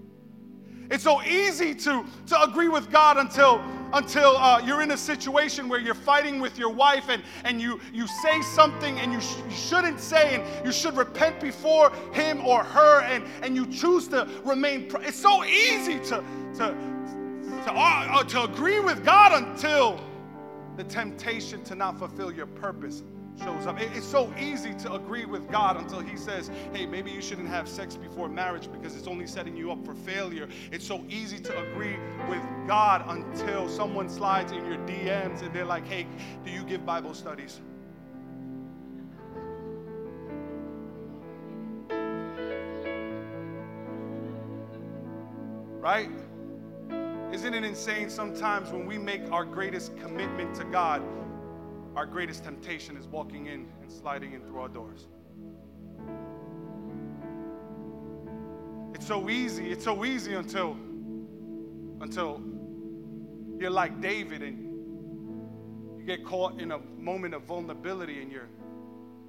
It's 0.92 1.04
so 1.04 1.24
easy 1.24 1.74
to, 1.74 2.06
to 2.28 2.42
agree 2.44 2.70
with 2.70 2.92
God 2.92 3.18
until, 3.18 3.60
until 3.94 4.38
uh, 4.38 4.62
you're 4.64 4.84
in 4.84 4.92
a 4.92 4.98
situation 4.98 5.68
where 5.68 5.80
you're 5.80 5.96
fighting 5.96 6.40
with 6.40 6.60
your 6.60 6.70
wife 6.70 7.10
and, 7.10 7.24
and 7.44 7.60
you, 7.60 7.80
you 7.92 8.06
say 8.06 8.42
something 8.44 9.00
and 9.00 9.12
you, 9.12 9.20
sh- 9.20 9.38
you 9.50 9.56
shouldn't 9.56 10.00
say 10.00 10.36
and 10.36 10.66
you 10.66 10.72
should 10.72 10.96
repent 10.96 11.40
before 11.40 11.92
him 12.14 12.46
or 12.46 12.64
her 12.64 13.02
and, 13.02 13.24
and 13.42 13.56
you 13.56 13.66
choose 13.66 14.08
to 14.10 14.30
remain. 14.46 14.88
Pr- 14.88 15.02
it's 15.02 15.20
so 15.20 15.44
easy 15.44 15.98
to, 16.00 16.24
to, 16.54 16.78
to, 17.66 17.72
uh, 17.72 18.08
uh, 18.20 18.24
to 18.24 18.44
agree 18.44 18.80
with 18.80 19.04
God 19.04 19.44
until 19.44 20.00
the 20.78 20.84
temptation 20.84 21.64
to 21.64 21.74
not 21.74 21.98
fulfill 21.98 22.32
your 22.32 22.46
purpose 22.46 23.02
shows 23.40 23.68
up. 23.68 23.80
It's 23.80 24.06
so 24.06 24.34
easy 24.40 24.74
to 24.76 24.94
agree 24.94 25.26
with 25.26 25.50
God 25.50 25.78
until 25.78 26.00
He 26.00 26.18
says, 26.18 26.50
hey, 26.74 26.86
maybe 26.86 27.12
you 27.12 27.22
shouldn't 27.22 27.50
have 27.50 27.68
sex 27.68 27.96
before 27.96 28.30
marriage 28.30 28.70
because 28.72 28.96
it's 28.96 29.08
only 29.08 29.28
setting 29.28 29.56
you 29.56 29.72
up 29.72 29.84
for 29.86 29.94
failure. 29.94 30.48
It's 30.72 30.86
so 30.86 31.04
easy 31.10 31.40
to 31.40 31.60
agree 31.60 31.98
with 32.30 32.42
God 32.68 33.04
until 33.08 33.70
someone 33.70 34.10
slides 34.10 34.52
in 34.52 34.66
your 34.66 34.78
DMs 34.80 35.42
and 35.42 35.54
they're 35.54 35.66
like, 35.66 35.86
hey, 35.86 36.08
do 36.44 36.52
you 36.52 36.64
give 36.64 36.86
Bible 36.86 37.14
studies? 37.14 37.60
Right? 45.80 46.10
Isn't 47.32 47.54
it 47.54 47.64
insane 47.64 48.10
sometimes 48.10 48.72
when 48.72 48.88
we 48.88 48.98
make 48.98 49.30
our 49.32 49.46
greatest 49.46 49.96
commitment 49.98 50.56
to 50.56 50.64
God, 50.64 51.04
our 51.96 52.06
greatest 52.06 52.44
temptation 52.44 52.98
is 52.98 53.08
walking 53.08 53.48
in 53.48 53.68
and 53.82 53.92
sliding 53.92 54.34
in 54.34 54.42
through 54.42 54.60
our 54.60 54.68
doors? 54.68 55.08
It's 58.94 59.08
so 59.08 59.30
easy. 59.30 59.72
It's 59.72 59.84
so 59.84 60.06
easy 60.06 60.34
until 60.34 60.78
until 62.02 62.42
you're 63.58 63.70
like 63.70 64.02
David 64.02 64.42
and 64.42 66.00
you 66.00 66.06
get 66.06 66.26
caught 66.26 66.60
in 66.60 66.72
a 66.72 66.80
moment 66.98 67.34
of 67.34 67.44
vulnerability 67.44 68.22
and 68.22 68.32
you're 68.32 68.50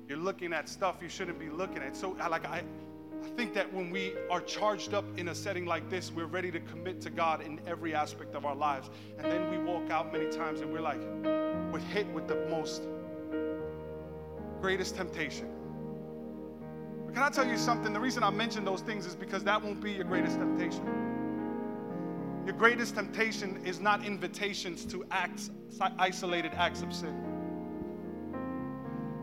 you're 0.08 0.18
looking 0.18 0.52
at 0.52 0.68
stuff 0.68 0.98
you 1.02 1.08
shouldn't 1.08 1.38
be 1.38 1.48
looking 1.48 1.78
at. 1.78 1.96
So 1.96 2.10
like 2.10 2.44
I 2.44 2.62
I 3.26 3.28
think 3.30 3.54
that 3.54 3.72
when 3.74 3.90
we 3.90 4.14
are 4.30 4.40
charged 4.40 4.94
up 4.94 5.04
in 5.18 5.28
a 5.28 5.34
setting 5.34 5.66
like 5.66 5.90
this, 5.90 6.12
we're 6.12 6.26
ready 6.26 6.52
to 6.52 6.60
commit 6.60 7.00
to 7.00 7.10
God 7.10 7.42
in 7.42 7.60
every 7.66 7.92
aspect 7.92 8.36
of 8.36 8.46
our 8.46 8.54
lives. 8.54 8.88
And 9.18 9.30
then 9.30 9.50
we 9.50 9.58
walk 9.58 9.90
out 9.90 10.12
many 10.12 10.30
times 10.30 10.60
and 10.60 10.72
we're 10.72 10.80
like, 10.80 11.00
we're 11.72 11.80
hit 11.80 12.06
with 12.12 12.28
the 12.28 12.46
most 12.48 12.84
greatest 14.60 14.94
temptation. 14.94 15.48
But 17.04 17.14
can 17.14 17.24
I 17.24 17.28
tell 17.28 17.46
you 17.46 17.56
something? 17.56 17.92
The 17.92 17.98
reason 17.98 18.22
I 18.22 18.30
mention 18.30 18.64
those 18.64 18.80
things 18.80 19.06
is 19.06 19.16
because 19.16 19.42
that 19.42 19.60
won't 19.60 19.82
be 19.82 19.90
your 19.90 20.04
greatest 20.04 20.38
temptation. 20.38 20.84
Your 22.46 22.54
greatest 22.54 22.94
temptation 22.94 23.60
is 23.66 23.80
not 23.80 24.04
invitations 24.04 24.84
to 24.86 25.04
acts, 25.10 25.50
isolated 25.98 26.52
acts 26.54 26.82
of 26.82 26.94
sin. 26.94 27.25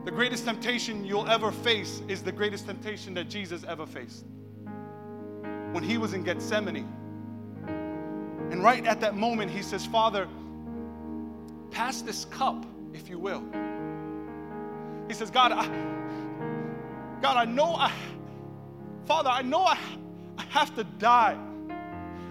The 0.06 0.12
greatest 0.12 0.44
temptation 0.44 1.06
you'll 1.06 1.30
ever 1.30 1.52
face 1.52 2.02
is 2.10 2.22
the 2.22 2.32
greatest 2.32 2.66
temptation 2.66 3.14
that 3.14 3.30
Jesus 3.30 3.64
ever 3.64 3.86
faced. 3.86 4.26
When 5.72 5.82
he 5.82 5.98
was 5.98 6.14
in 6.14 6.24
Gethsemane. 6.24 6.88
And 8.52 8.62
right 8.62 8.86
at 8.86 9.00
that 9.00 9.16
moment, 9.16 9.50
he 9.50 9.62
says, 9.62 9.86
Father, 9.86 10.28
pass 11.72 12.02
this 12.02 12.26
cup, 12.26 12.66
if 12.94 13.10
you 13.10 13.18
will. 13.18 13.44
He 15.08 15.14
says, 15.14 15.32
God, 15.32 15.54
I, 15.54 15.68
God, 17.22 17.38
I 17.38 17.46
know 17.46 17.76
I, 17.76 17.92
Father, 19.06 19.30
I 19.30 19.42
know 19.42 19.64
I, 19.64 19.78
I 20.38 20.44
have 20.50 20.76
to 20.76 20.84
die. 20.84 21.38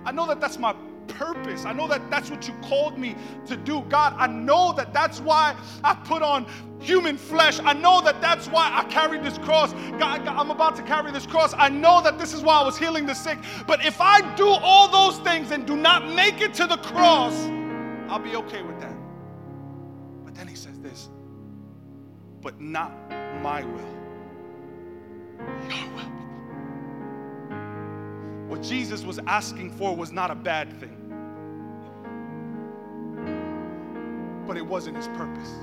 I 0.04 0.12
know 0.12 0.26
that 0.26 0.40
that's 0.40 0.58
my 0.58 0.74
purpose. 1.08 1.64
I 1.64 1.72
know 1.72 1.86
that 1.88 2.10
that's 2.10 2.30
what 2.30 2.48
you 2.48 2.54
called 2.62 2.98
me 2.98 3.16
to 3.46 3.56
do. 3.56 3.82
God, 3.88 4.14
I 4.16 4.26
know 4.26 4.72
that 4.74 4.92
that's 4.92 5.20
why 5.20 5.56
I 5.84 5.94
put 5.94 6.22
on 6.22 6.46
human 6.80 7.16
flesh. 7.16 7.60
I 7.60 7.72
know 7.72 8.00
that 8.02 8.20
that's 8.20 8.48
why 8.48 8.70
I 8.72 8.84
carried 8.84 9.22
this 9.22 9.38
cross. 9.38 9.72
God, 9.98 10.26
I'm 10.26 10.50
about 10.50 10.76
to 10.76 10.82
carry 10.82 11.12
this 11.12 11.26
cross. 11.26 11.54
I 11.56 11.68
know 11.68 12.02
that 12.02 12.18
this 12.18 12.32
is 12.32 12.42
why 12.42 12.60
I 12.60 12.64
was 12.64 12.76
healing 12.76 13.06
the 13.06 13.14
sick. 13.14 13.38
But 13.66 13.84
if 13.84 14.00
I 14.00 14.20
do 14.34 14.48
all 14.48 14.88
those 14.88 15.18
things 15.20 15.50
and 15.50 15.66
do 15.66 15.76
not 15.76 16.06
make 16.14 16.40
it 16.40 16.54
to 16.54 16.66
the 16.66 16.78
cross, 16.78 17.34
I'll 18.08 18.18
be 18.18 18.36
okay 18.36 18.62
with 18.62 18.80
that. 18.80 18.96
But 20.24 20.34
then 20.34 20.48
he 20.48 20.56
says 20.56 20.80
this, 20.80 21.08
but 22.40 22.60
not 22.60 22.92
my 23.42 23.64
will, 23.64 23.94
your 25.68 25.88
will 25.94 26.21
what 28.52 28.60
Jesus 28.60 29.02
was 29.02 29.18
asking 29.26 29.70
for 29.70 29.96
was 29.96 30.12
not 30.12 30.30
a 30.30 30.34
bad 30.34 30.78
thing, 30.78 30.94
but 34.46 34.58
it 34.58 34.66
wasn't 34.66 34.94
his 34.94 35.08
purpose. 35.08 35.54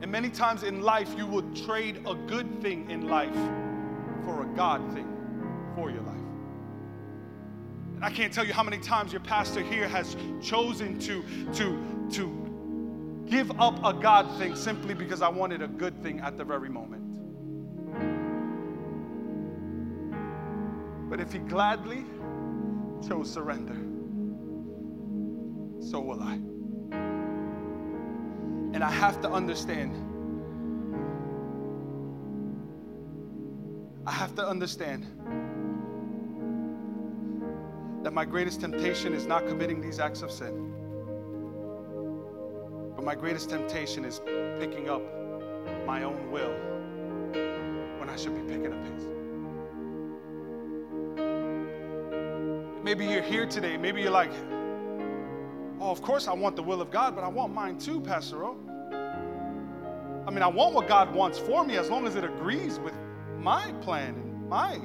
And 0.00 0.10
many 0.10 0.30
times 0.30 0.62
in 0.62 0.80
life, 0.80 1.14
you 1.18 1.26
will 1.26 1.42
trade 1.54 2.00
a 2.06 2.14
good 2.14 2.62
thing 2.62 2.90
in 2.90 3.08
life 3.08 3.36
for 4.24 4.42
a 4.42 4.46
God 4.56 4.80
thing 4.94 5.06
for 5.74 5.90
your 5.90 6.00
life. 6.00 6.16
I 8.00 8.08
can't 8.08 8.32
tell 8.32 8.46
you 8.46 8.54
how 8.54 8.62
many 8.62 8.78
times 8.78 9.12
your 9.12 9.20
pastor 9.20 9.60
here 9.60 9.86
has 9.86 10.16
chosen 10.42 10.98
to, 11.00 11.22
to, 11.56 12.08
to 12.12 13.26
give 13.28 13.60
up 13.60 13.84
a 13.84 13.92
God 13.92 14.38
thing 14.38 14.56
simply 14.56 14.94
because 14.94 15.20
I 15.20 15.28
wanted 15.28 15.60
a 15.60 15.68
good 15.68 16.02
thing 16.02 16.20
at 16.20 16.38
the 16.38 16.44
very 16.44 16.70
moment. 16.70 17.03
But 21.14 21.20
if 21.20 21.32
he 21.32 21.38
gladly 21.38 22.04
chose 23.06 23.32
surrender, 23.32 23.76
so 25.80 26.00
will 26.00 26.20
I. 26.20 26.34
And 28.74 28.82
I 28.82 28.90
have 28.90 29.20
to 29.20 29.30
understand. 29.30 29.94
I 34.04 34.10
have 34.10 34.34
to 34.34 34.44
understand 34.44 35.06
that 38.02 38.12
my 38.12 38.24
greatest 38.24 38.60
temptation 38.60 39.14
is 39.14 39.24
not 39.24 39.46
committing 39.46 39.80
these 39.80 40.00
acts 40.00 40.22
of 40.22 40.32
sin. 40.32 40.72
But 42.96 43.04
my 43.04 43.14
greatest 43.14 43.50
temptation 43.50 44.04
is 44.04 44.20
picking 44.58 44.88
up 44.88 45.02
my 45.86 46.02
own 46.02 46.32
will 46.32 46.54
when 48.00 48.08
I 48.08 48.16
should 48.16 48.34
be 48.34 48.42
picking 48.52 48.72
up 48.72 48.84
His. 48.96 49.13
Maybe 52.84 53.06
you're 53.06 53.22
here 53.22 53.46
today. 53.46 53.78
Maybe 53.78 54.02
you're 54.02 54.10
like, 54.10 54.30
oh, 55.80 55.90
of 55.90 56.02
course 56.02 56.28
I 56.28 56.34
want 56.34 56.54
the 56.54 56.62
will 56.62 56.82
of 56.82 56.90
God, 56.90 57.14
but 57.14 57.24
I 57.24 57.28
want 57.28 57.54
mine 57.54 57.78
too, 57.78 57.98
Pastor 57.98 58.44
O. 58.44 58.58
I 60.26 60.30
mean, 60.30 60.42
I 60.42 60.48
want 60.48 60.74
what 60.74 60.86
God 60.86 61.14
wants 61.14 61.38
for 61.38 61.64
me 61.64 61.78
as 61.78 61.88
long 61.88 62.06
as 62.06 62.14
it 62.14 62.24
agrees 62.24 62.78
with 62.78 62.92
my 63.38 63.72
plan 63.80 64.16
and 64.16 64.48
my 64.50 64.78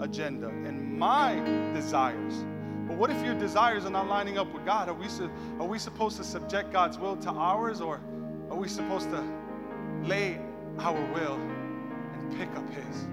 agenda 0.00 0.48
and 0.48 0.98
my 0.98 1.34
desires. 1.74 2.42
But 2.88 2.96
what 2.96 3.10
if 3.10 3.22
your 3.22 3.34
desires 3.34 3.84
are 3.84 3.90
not 3.90 4.08
lining 4.08 4.38
up 4.38 4.50
with 4.54 4.64
God? 4.64 4.88
Are 4.88 4.94
we, 4.94 5.08
su- 5.08 5.30
are 5.60 5.66
we 5.66 5.78
supposed 5.78 6.16
to 6.16 6.24
subject 6.24 6.72
God's 6.72 6.96
will 6.96 7.16
to 7.18 7.30
ours 7.32 7.82
or 7.82 8.00
are 8.48 8.56
we 8.56 8.66
supposed 8.66 9.10
to 9.10 9.22
lay 10.04 10.40
our 10.78 11.00
will 11.12 11.34
and 11.34 12.38
pick 12.38 12.48
up 12.56 12.66
His? 12.70 13.08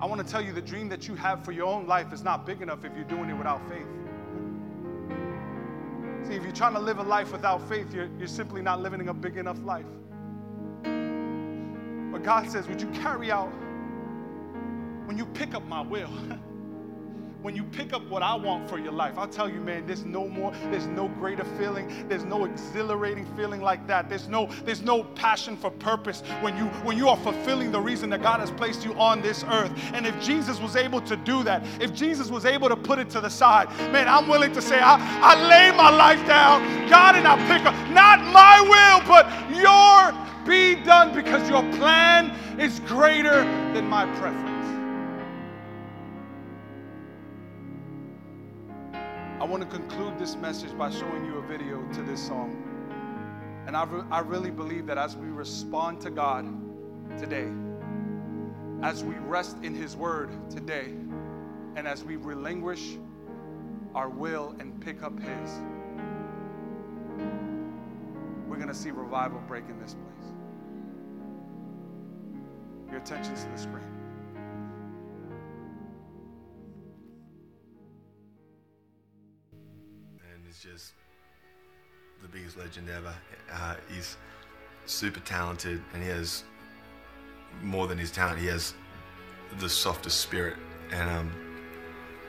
I 0.00 0.06
want 0.06 0.24
to 0.24 0.32
tell 0.32 0.40
you 0.40 0.52
the 0.52 0.62
dream 0.62 0.88
that 0.90 1.08
you 1.08 1.14
have 1.16 1.44
for 1.44 1.52
your 1.52 1.66
own 1.66 1.86
life 1.86 2.12
is 2.12 2.22
not 2.22 2.46
big 2.46 2.62
enough 2.62 2.84
if 2.84 2.94
you're 2.94 3.04
doing 3.04 3.30
it 3.30 3.34
without 3.34 3.60
faith. 3.68 3.86
See, 6.26 6.34
if 6.34 6.42
you're 6.42 6.52
trying 6.52 6.74
to 6.74 6.80
live 6.80 6.98
a 6.98 7.02
life 7.02 7.32
without 7.32 7.68
faith, 7.68 7.92
you're, 7.92 8.08
you're 8.18 8.28
simply 8.28 8.62
not 8.62 8.80
living 8.80 9.08
a 9.08 9.14
big 9.14 9.36
enough 9.36 9.58
life. 9.64 9.86
But 10.82 12.22
God 12.22 12.48
says, 12.50 12.68
Would 12.68 12.80
you 12.80 12.88
carry 12.88 13.32
out 13.32 13.50
when 15.06 15.16
you 15.16 15.26
pick 15.26 15.54
up 15.54 15.64
my 15.66 15.80
will? 15.80 16.10
when 17.42 17.54
you 17.54 17.62
pick 17.62 17.92
up 17.92 18.02
what 18.08 18.22
I 18.22 18.34
want 18.34 18.68
for 18.68 18.78
your 18.78 18.92
life, 18.92 19.14
I'll 19.16 19.28
tell 19.28 19.48
you, 19.48 19.60
man, 19.60 19.86
there's 19.86 20.04
no 20.04 20.26
more, 20.26 20.52
there's 20.70 20.86
no 20.86 21.08
greater 21.08 21.44
feeling, 21.56 22.08
there's 22.08 22.24
no 22.24 22.44
exhilarating 22.44 23.26
feeling 23.36 23.60
like 23.60 23.86
that. 23.86 24.08
There's 24.08 24.26
no, 24.26 24.46
there's 24.64 24.82
no 24.82 25.04
passion 25.04 25.56
for 25.56 25.70
purpose 25.70 26.22
when 26.40 26.56
you 26.56 26.64
when 26.84 26.96
you 26.96 27.08
are 27.08 27.16
fulfilling 27.16 27.70
the 27.70 27.80
reason 27.80 28.10
that 28.10 28.22
God 28.22 28.40
has 28.40 28.50
placed 28.50 28.84
you 28.84 28.92
on 28.94 29.22
this 29.22 29.44
earth. 29.44 29.72
And 29.94 30.06
if 30.06 30.20
Jesus 30.20 30.60
was 30.60 30.74
able 30.74 31.00
to 31.02 31.16
do 31.16 31.44
that, 31.44 31.64
if 31.80 31.94
Jesus 31.94 32.28
was 32.28 32.44
able 32.44 32.68
to 32.68 32.76
put 32.76 32.98
it 32.98 33.08
to 33.10 33.20
the 33.20 33.30
side, 33.30 33.68
man, 33.92 34.08
I'm 34.08 34.28
willing 34.28 34.52
to 34.52 34.62
say, 34.62 34.80
I, 34.80 34.96
I 35.22 35.48
lay 35.48 35.76
my 35.76 35.90
life 35.90 36.26
down, 36.26 36.88
God, 36.88 37.14
and 37.14 37.26
I 37.26 37.36
pick 37.46 37.64
up 37.64 37.74
not 37.90 38.20
my 38.32 38.60
will, 38.60 39.06
but 39.06 39.26
your 39.54 40.28
be 40.46 40.82
done 40.82 41.14
because 41.14 41.48
your 41.48 41.62
plan 41.78 42.30
is 42.58 42.80
greater 42.80 43.44
than 43.74 43.86
my 43.86 44.06
preference. 44.16 44.47
Want 49.48 49.62
to 49.62 49.68
conclude 49.78 50.18
this 50.18 50.36
message 50.36 50.76
by 50.76 50.90
showing 50.90 51.24
you 51.24 51.38
a 51.38 51.42
video 51.42 51.82
to 51.94 52.02
this 52.02 52.24
song. 52.24 52.62
And 53.66 53.74
I, 53.74 53.84
re- 53.84 54.04
I 54.10 54.20
really 54.20 54.50
believe 54.50 54.86
that 54.86 54.98
as 54.98 55.16
we 55.16 55.28
respond 55.28 56.02
to 56.02 56.10
God 56.10 56.46
today, 57.18 57.48
as 58.82 59.02
we 59.02 59.14
rest 59.14 59.56
in 59.62 59.74
His 59.74 59.96
Word 59.96 60.30
today, 60.50 60.92
and 61.76 61.88
as 61.88 62.04
we 62.04 62.16
relinquish 62.16 62.98
our 63.94 64.10
will 64.10 64.54
and 64.58 64.78
pick 64.82 65.02
up 65.02 65.18
His, 65.18 65.50
we're 68.46 68.56
going 68.56 68.68
to 68.68 68.74
see 68.74 68.90
revival 68.90 69.40
break 69.48 69.64
in 69.70 69.80
this 69.80 69.94
place. 69.94 70.30
Your 72.90 73.00
attention's 73.00 73.44
to 73.44 73.50
the 73.50 73.58
screen. 73.58 73.97
Legend 82.58 82.88
ever. 82.90 83.14
Uh, 83.52 83.76
he's 83.88 84.16
super 84.86 85.20
talented, 85.20 85.80
and 85.94 86.02
he 86.02 86.08
has 86.08 86.44
more 87.62 87.86
than 87.86 87.98
his 87.98 88.10
talent. 88.10 88.38
He 88.38 88.46
has 88.46 88.74
the 89.58 89.68
softest 89.68 90.20
spirit, 90.20 90.56
and 90.92 91.08
um, 91.08 91.32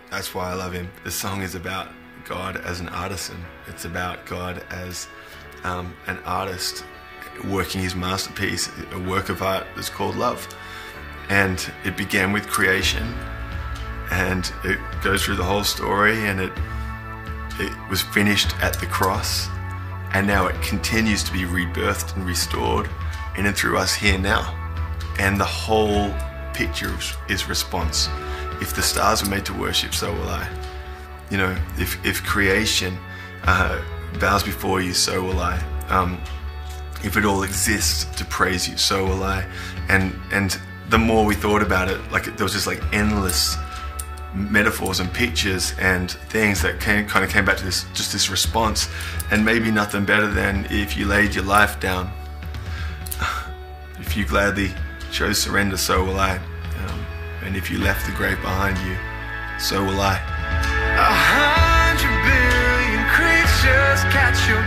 that's 0.10 0.34
why 0.34 0.52
I 0.52 0.54
love 0.54 0.74
him. 0.74 0.90
The 1.04 1.12
song 1.12 1.42
is 1.42 1.56
about 1.56 1.90
God 2.26 2.58
as 2.58 2.80
an 2.80 2.90
artisan. 2.90 3.38
It's 3.68 3.86
about 3.86 4.26
God 4.26 4.64
as 4.70 5.08
um, 5.64 5.94
an 6.08 6.20
artist 6.26 6.84
working 7.46 7.82
his 7.82 7.96
masterpiece, 7.96 8.70
a 8.92 9.00
work 9.00 9.30
of 9.30 9.42
art 9.42 9.66
that's 9.76 9.90
called 9.90 10.16
love. 10.16 10.48
And 11.30 11.72
it 11.86 11.96
began 11.96 12.32
with 12.32 12.48
creation, 12.48 13.14
and 14.12 14.52
it 14.64 14.80
goes 15.04 15.24
through 15.24 15.36
the 15.36 15.44
whole 15.44 15.64
story, 15.64 16.28
and 16.28 16.40
it 16.40 16.52
it 17.60 17.90
was 17.90 18.02
finished 18.02 18.58
at 18.62 18.80
the 18.80 18.86
cross, 18.86 19.50
and 20.14 20.26
now 20.26 20.48
it 20.48 20.60
continues 20.62 21.24
to 21.24 21.32
be 21.32 21.44
rebirthed 21.44 22.16
and 22.16 22.26
restored 22.26 22.90
in 23.38 23.46
and 23.46 23.56
through 23.56 23.78
us 23.78 23.94
here 23.94 24.18
now. 24.18 24.56
And 25.20 25.40
the 25.40 25.46
whole 25.46 26.14
picture 26.54 26.92
is- 27.30 27.48
response. 27.48 28.10
If 28.62 28.76
the 28.76 28.82
stars 28.82 29.24
were 29.24 29.30
made 29.30 29.46
to 29.46 29.54
worship, 29.54 29.94
so 29.94 30.12
will 30.12 30.30
I. 30.30 30.50
You 31.30 31.38
know, 31.38 31.56
if, 31.78 32.04
if 32.06 32.24
creation 32.26 32.98
uh, 33.44 33.82
bows 34.20 34.44
before 34.44 34.82
you, 34.82 34.94
so 34.94 35.24
will 35.24 35.40
I. 35.40 35.58
Um, 35.90 36.20
if 37.04 37.16
it 37.16 37.24
all 37.24 37.44
exists 37.44 38.04
to 38.18 38.26
praise 38.26 38.68
you, 38.68 38.78
so 38.78 39.06
will 39.06 39.24
I. 39.24 39.46
And 39.88 40.14
and 40.32 40.60
the 40.90 40.98
more 40.98 41.26
we 41.26 41.36
thought 41.36 41.62
about 41.62 41.88
it, 41.88 42.00
like 42.12 42.26
there 42.36 42.44
was 42.44 42.54
just 42.54 42.68
like 42.68 42.82
endless 42.94 43.56
metaphors 44.34 45.00
and 45.00 45.12
pictures 45.12 45.74
and 45.80 46.12
things 46.12 46.62
that 46.62 46.80
came, 46.80 47.08
kind 47.08 47.26
of 47.26 47.32
came 47.32 47.46
back 47.46 47.58
to 47.58 47.66
this 47.66 47.86
just 47.94 48.14
this 48.14 48.30
response 48.30 48.88
and 49.32 49.44
maybe 49.44 49.72
nothing 49.72 50.06
better 50.06 50.28
than 50.28 50.68
if 50.70 50.96
you 50.96 51.06
laid 51.06 51.36
your 51.36 51.46
life 51.46 51.80
down. 51.80 52.12
If 54.00 54.16
you 54.16 54.26
gladly 54.26 54.72
chose 55.12 55.38
surrender 55.38 55.78
so 55.78 56.04
will 56.06 56.20
i. 56.20 56.38
Um, 56.38 57.06
and 57.44 57.58
if 57.58 57.70
you 57.70 57.78
left 57.80 58.06
the 58.06 58.14
grave 58.14 58.42
behind 58.42 58.78
you 58.80 58.96
so 59.60 59.84
will 59.84 60.00
i. 60.00 60.16
A 60.16 61.14
hundred 61.36 62.16
billion 62.24 63.04
creatures 63.12 64.02
catch 64.16 64.40
your 64.48 64.64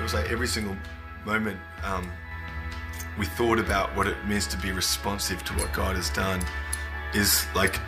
it 0.00 0.02
was 0.02 0.14
like 0.14 0.30
every 0.30 0.48
single 0.48 0.76
moment 1.26 1.58
um, 1.84 2.10
we 3.18 3.26
thought 3.26 3.58
about 3.58 3.94
what 3.94 4.06
it 4.06 4.16
means 4.26 4.46
to 4.46 4.56
be 4.56 4.72
responsive 4.72 5.44
to 5.44 5.52
what 5.54 5.70
God 5.74 5.94
has 5.94 6.08
done 6.10 6.42
is 7.14 7.46
like 7.54 7.78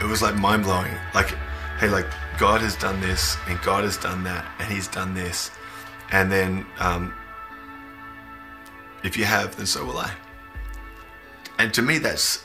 it 0.00 0.06
was 0.06 0.20
like 0.20 0.34
mind 0.34 0.64
blowing. 0.64 0.92
Like, 1.14 1.28
hey, 1.78 1.88
like 1.88 2.06
God 2.36 2.60
has 2.60 2.74
done 2.74 3.00
this 3.00 3.36
and 3.46 3.60
God 3.62 3.84
has 3.84 3.96
done 3.96 4.24
that 4.24 4.44
and 4.58 4.68
He's 4.70 4.88
done 4.88 5.14
this, 5.14 5.52
and 6.10 6.30
then 6.30 6.66
um, 6.80 7.14
if 9.04 9.16
you 9.16 9.24
have, 9.24 9.56
then 9.56 9.66
so 9.66 9.84
will 9.84 9.98
I. 9.98 10.12
And 11.60 11.72
to 11.74 11.82
me, 11.82 11.98
that's 11.98 12.44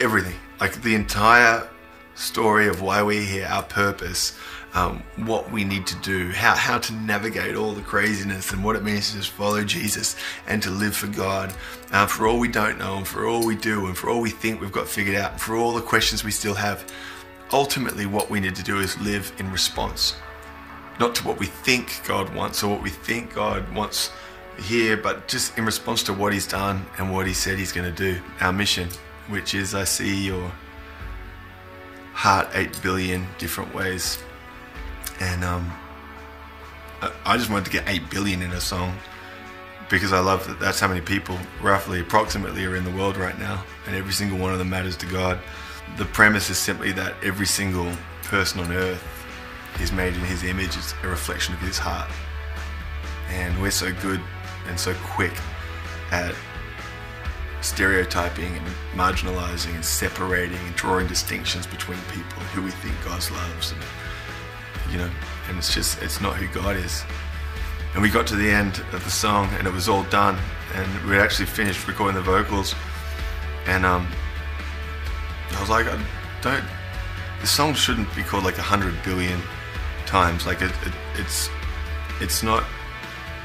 everything. 0.00 0.36
Like 0.60 0.80
the 0.80 0.94
entire 0.94 1.68
story 2.14 2.68
of 2.68 2.80
why 2.80 3.02
we're 3.02 3.22
here, 3.22 3.46
our 3.46 3.62
purpose, 3.62 4.38
um, 4.74 5.02
what 5.16 5.50
we 5.52 5.64
need 5.64 5.86
to 5.86 5.96
do, 5.96 6.30
how, 6.30 6.54
how 6.54 6.78
to 6.78 6.92
navigate 6.94 7.56
all 7.56 7.72
the 7.72 7.82
craziness 7.82 8.52
and 8.52 8.64
what 8.64 8.76
it 8.76 8.82
means 8.82 9.10
to 9.10 9.18
just 9.18 9.30
follow 9.30 9.62
Jesus 9.64 10.16
and 10.46 10.62
to 10.62 10.70
live 10.70 10.96
for 10.96 11.08
God. 11.08 11.54
Uh, 11.90 12.06
for 12.06 12.26
all 12.26 12.38
we 12.38 12.48
don't 12.48 12.78
know 12.78 12.96
and 12.96 13.06
for 13.06 13.26
all 13.26 13.44
we 13.44 13.54
do 13.54 13.86
and 13.86 13.96
for 13.96 14.08
all 14.08 14.20
we 14.20 14.30
think 14.30 14.60
we've 14.60 14.72
got 14.72 14.88
figured 14.88 15.16
out 15.16 15.32
and 15.32 15.40
for 15.40 15.56
all 15.56 15.72
the 15.72 15.82
questions 15.82 16.24
we 16.24 16.30
still 16.30 16.54
have, 16.54 16.90
ultimately 17.52 18.06
what 18.06 18.30
we 18.30 18.40
need 18.40 18.54
to 18.56 18.62
do 18.62 18.78
is 18.78 18.98
live 19.00 19.30
in 19.38 19.50
response. 19.52 20.16
Not 20.98 21.14
to 21.16 21.26
what 21.26 21.38
we 21.38 21.46
think 21.46 22.00
God 22.06 22.34
wants 22.34 22.62
or 22.62 22.70
what 22.74 22.82
we 22.82 22.90
think 22.90 23.34
God 23.34 23.70
wants 23.74 24.10
here, 24.58 24.96
but 24.96 25.28
just 25.28 25.56
in 25.58 25.64
response 25.64 26.02
to 26.04 26.12
what 26.12 26.32
He's 26.32 26.46
done 26.46 26.86
and 26.98 27.12
what 27.12 27.26
He 27.26 27.34
said 27.34 27.58
He's 27.58 27.72
going 27.72 27.92
to 27.92 27.96
do. 27.96 28.20
Our 28.40 28.52
mission, 28.52 28.88
which 29.28 29.54
is 29.54 29.74
I 29.74 29.84
see 29.84 30.26
your 30.26 30.52
heart 32.12 32.48
8 32.54 32.82
billion 32.82 33.26
different 33.38 33.74
ways. 33.74 34.18
And 35.20 35.44
um, 35.44 35.72
I- 37.24 37.36
just 37.36 37.50
wanted 37.50 37.66
to 37.66 37.70
get 37.70 37.88
8 37.88 38.10
billion 38.10 38.42
in 38.42 38.52
a 38.52 38.60
song 38.60 38.96
because 39.90 40.12
I 40.12 40.20
love 40.20 40.46
that 40.48 40.58
that's 40.58 40.80
how 40.80 40.88
many 40.88 41.00
people, 41.00 41.38
roughly, 41.60 42.00
approximately, 42.00 42.64
are 42.64 42.76
in 42.76 42.84
the 42.84 42.90
world 42.90 43.16
right 43.16 43.38
now. 43.38 43.62
And 43.86 43.94
every 43.94 44.12
single 44.12 44.38
one 44.38 44.52
of 44.52 44.58
them 44.58 44.70
matters 44.70 44.96
to 44.98 45.06
God. 45.06 45.38
The 45.98 46.06
premise 46.06 46.48
is 46.48 46.58
simply 46.58 46.92
that 46.92 47.14
every 47.22 47.46
single 47.46 47.92
person 48.24 48.60
on 48.60 48.72
earth 48.72 49.04
is 49.80 49.92
made 49.92 50.14
in 50.14 50.20
His 50.20 50.44
image, 50.44 50.76
it's 50.76 50.94
a 51.02 51.08
reflection 51.08 51.54
of 51.54 51.60
His 51.60 51.78
heart. 51.78 52.10
And 53.28 53.60
we're 53.60 53.70
so 53.70 53.92
good 54.00 54.20
and 54.68 54.78
so 54.78 54.94
quick 55.02 55.32
at 56.10 56.34
stereotyping 57.62 58.56
and 58.56 58.66
marginalizing 58.94 59.74
and 59.74 59.84
separating 59.84 60.58
and 60.58 60.74
drawing 60.74 61.06
distinctions 61.06 61.66
between 61.66 61.98
people 62.10 62.42
who 62.54 62.62
we 62.62 62.70
think 62.70 62.94
God 63.04 63.22
loves 63.30 63.72
and 63.72 63.80
you 64.92 64.98
know 64.98 65.10
and 65.48 65.58
it's 65.58 65.74
just 65.74 66.00
it's 66.02 66.20
not 66.20 66.36
who 66.36 66.46
God 66.54 66.76
is 66.76 67.02
and 67.94 68.02
we 68.02 68.10
got 68.10 68.26
to 68.28 68.36
the 68.36 68.50
end 68.50 68.78
of 68.92 69.02
the 69.04 69.10
song 69.10 69.48
and 69.58 69.66
it 69.66 69.72
was 69.72 69.88
all 69.88 70.04
done 70.04 70.38
and 70.74 71.08
we 71.08 71.18
actually 71.18 71.46
finished 71.46 71.88
recording 71.88 72.14
the 72.14 72.22
vocals 72.22 72.74
and 73.66 73.84
um 73.84 74.06
I 75.56 75.60
was 75.60 75.70
like, 75.70 75.86
I 75.86 76.02
don't. 76.40 76.64
The 77.40 77.46
song 77.46 77.74
shouldn't 77.74 78.14
be 78.14 78.22
called 78.22 78.44
like 78.44 78.58
a 78.58 78.62
hundred 78.62 78.94
billion 79.04 79.40
times. 80.06 80.46
Like 80.46 80.62
it, 80.62 80.70
it, 80.86 80.92
it's, 81.14 81.48
it's 82.20 82.42
not 82.42 82.64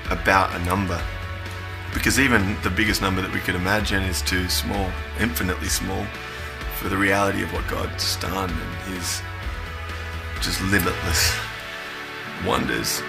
about 0.10 0.56
a 0.56 0.60
number, 0.66 1.02
because 1.94 2.20
even 2.20 2.56
the 2.64 2.70
biggest 2.70 3.02
number 3.02 3.22
that 3.22 3.34
we 3.34 3.40
could 3.40 3.56
imagine 3.56 4.04
is 4.04 4.22
too 4.22 4.48
small, 4.48 4.90
infinitely 5.20 5.68
small, 5.68 6.06
for 6.76 6.90
the 6.90 6.98
reality 6.98 7.44
of 7.44 7.52
what 7.54 7.68
God's 7.68 8.16
done 8.18 8.50
and 8.50 8.96
His 8.96 9.22
just 10.42 10.62
limitless 10.64 11.36
wonders. 12.46 13.02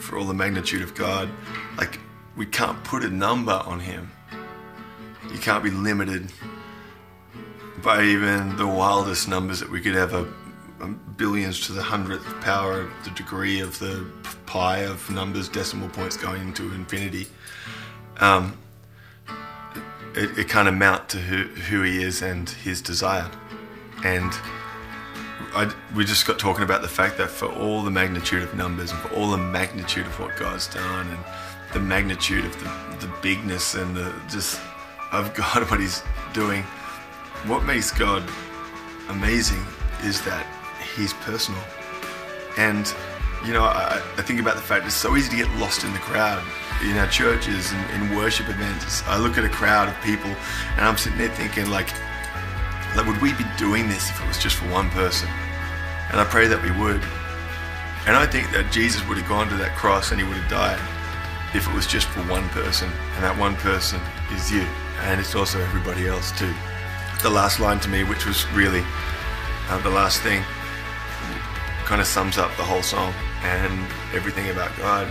For 0.00 0.18
all 0.18 0.24
the 0.24 0.34
magnitude 0.34 0.82
of 0.82 0.94
God, 0.94 1.28
like 1.76 2.00
we 2.36 2.46
can't 2.46 2.82
put 2.84 3.04
a 3.04 3.10
number 3.10 3.62
on 3.66 3.80
Him. 3.80 4.10
You 5.32 5.38
can't 5.38 5.62
be 5.62 5.70
limited 5.70 6.32
by 7.82 8.02
even 8.02 8.56
the 8.56 8.66
wildest 8.66 9.28
numbers 9.28 9.60
that 9.60 9.70
we 9.70 9.80
could 9.80 9.96
ever 9.96 10.26
um, 10.80 11.00
billions 11.16 11.66
to 11.66 11.72
the 11.72 11.82
hundredth 11.82 12.24
power, 12.40 12.88
the 13.04 13.10
degree 13.10 13.60
of 13.60 13.78
the 13.78 14.06
pi 14.46 14.78
of 14.78 15.10
numbers, 15.10 15.48
decimal 15.48 15.88
points 15.88 16.16
going 16.16 16.40
into 16.42 16.72
infinity. 16.72 17.26
Um, 18.20 18.56
it, 20.18 20.38
it 20.38 20.48
can't 20.48 20.68
to 21.10 21.18
who, 21.18 21.44
who 21.44 21.82
he 21.82 22.02
is 22.02 22.22
and 22.22 22.48
his 22.48 22.82
desire. 22.82 23.30
And 24.04 24.32
I, 25.54 25.72
we 25.94 26.04
just 26.04 26.26
got 26.26 26.38
talking 26.38 26.64
about 26.64 26.82
the 26.82 26.88
fact 26.88 27.18
that 27.18 27.30
for 27.30 27.46
all 27.46 27.82
the 27.82 27.90
magnitude 27.90 28.42
of 28.42 28.54
numbers 28.54 28.90
and 28.90 29.00
for 29.00 29.14
all 29.14 29.30
the 29.30 29.38
magnitude 29.38 30.06
of 30.06 30.18
what 30.18 30.36
God's 30.36 30.66
done 30.66 31.08
and 31.08 31.18
the 31.72 31.80
magnitude 31.80 32.44
of 32.44 32.52
the, 32.58 33.06
the 33.06 33.12
bigness 33.22 33.74
and 33.74 33.96
the 33.96 34.12
just 34.28 34.60
of 35.12 35.32
God, 35.36 35.70
what 35.70 35.80
he's 35.80 36.02
doing, 36.32 36.62
what 37.46 37.64
makes 37.64 37.92
God 37.92 38.22
amazing 39.08 39.64
is 40.02 40.20
that 40.22 40.46
he's 40.96 41.12
personal. 41.14 41.62
And, 42.56 42.92
you 43.46 43.52
know, 43.52 43.62
I, 43.62 44.02
I, 44.16 44.22
think 44.22 44.40
about 44.40 44.56
the 44.56 44.62
fact 44.62 44.84
it's 44.84 44.94
so 44.94 45.16
easy 45.16 45.30
to 45.30 45.36
get 45.36 45.60
lost 45.60 45.84
in 45.84 45.92
the 45.92 46.00
crowd 46.00 46.42
in 46.82 46.96
our 46.96 47.08
churches 47.08 47.72
and 47.72 48.02
in 48.02 48.16
worship 48.16 48.48
events. 48.48 49.02
I 49.06 49.18
look 49.18 49.36
at 49.38 49.44
a 49.44 49.48
crowd 49.48 49.88
of 49.88 50.00
people 50.02 50.30
and 50.76 50.80
I'm 50.80 50.96
sitting 50.96 51.18
there 51.18 51.28
thinking, 51.30 51.70
like, 51.70 51.92
like, 52.96 53.06
would 53.06 53.20
we 53.20 53.32
be 53.34 53.44
doing 53.56 53.88
this 53.88 54.10
if 54.10 54.20
it 54.20 54.26
was 54.26 54.38
just 54.38 54.56
for 54.56 54.66
one 54.70 54.88
person? 54.90 55.28
And 56.10 56.20
I 56.20 56.24
pray 56.24 56.46
that 56.46 56.62
we 56.62 56.70
would. 56.70 57.02
And 58.06 58.16
I 58.16 58.26
think 58.26 58.50
that 58.52 58.72
Jesus 58.72 59.06
would 59.06 59.18
have 59.18 59.28
gone 59.28 59.48
to 59.48 59.56
that 59.56 59.76
cross 59.76 60.10
and 60.10 60.20
he 60.20 60.26
would 60.26 60.36
have 60.36 60.50
died 60.50 60.80
if 61.54 61.68
it 61.68 61.74
was 61.74 61.86
just 61.86 62.08
for 62.08 62.20
one 62.22 62.48
person. 62.50 62.90
And 63.14 63.24
that 63.24 63.36
one 63.36 63.56
person 63.56 64.00
is 64.32 64.50
you. 64.50 64.64
And 65.02 65.20
it's 65.20 65.34
also 65.34 65.60
everybody 65.60 66.06
else 66.06 66.32
too. 66.32 66.52
The 67.22 67.30
last 67.30 67.60
line 67.60 67.80
to 67.80 67.88
me, 67.88 68.04
which 68.04 68.24
was 68.24 68.46
really 68.52 68.82
uh, 69.68 69.78
the 69.82 69.90
last 69.90 70.22
thing, 70.22 70.42
kind 71.84 72.00
of 72.00 72.06
sums 72.06 72.38
up 72.38 72.54
the 72.56 72.62
whole 72.62 72.82
song 72.82 73.12
and 73.42 73.86
everything 74.14 74.50
about 74.50 74.76
God. 74.76 75.08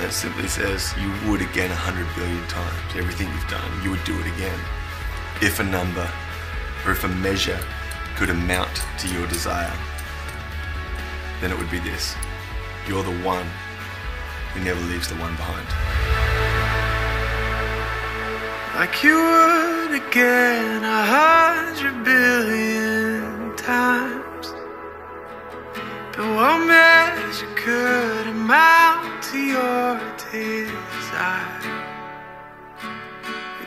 That 0.00 0.12
simply 0.12 0.48
says, 0.48 0.92
You 1.00 1.12
would 1.28 1.40
again 1.40 1.70
a 1.70 1.74
hundred 1.74 2.06
billion 2.16 2.44
times. 2.48 2.96
Everything 2.96 3.28
you've 3.28 3.48
done, 3.48 3.70
you 3.82 3.90
would 3.90 4.04
do 4.04 4.18
it 4.18 4.26
again. 4.34 4.58
If 5.40 5.60
a 5.60 5.64
number 5.64 6.10
or 6.84 6.92
if 6.92 7.04
a 7.04 7.08
measure 7.08 7.60
could 8.16 8.30
amount 8.30 8.82
to 8.98 9.08
your 9.08 9.26
desire, 9.28 9.72
then 11.40 11.50
it 11.50 11.58
would 11.58 11.70
be 11.70 11.78
this 11.78 12.14
You're 12.88 13.04
the 13.04 13.18
one 13.22 13.46
who 14.52 14.60
never 14.64 14.80
leaves 14.80 15.08
the 15.08 15.16
one 15.16 15.34
behind. 15.36 15.66
Like 18.74 19.04
you 19.04 19.14
would 19.14 19.94
again 20.02 20.84
a 20.84 21.04
hundred 21.06 22.04
billion 22.04 23.56
times. 23.56 24.23
Measure 26.16 27.52
could 27.56 28.28
amount 28.28 29.20
to 29.24 29.36
your 29.36 29.98
desire? 30.30 31.60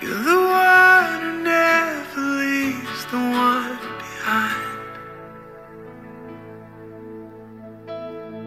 You're 0.01 0.23
the 0.23 0.41
one 0.47 1.21
who 1.21 1.43
never 1.43 2.21
leaves 2.21 3.05
the 3.07 3.17
one 3.17 3.77
behind. 3.97 4.63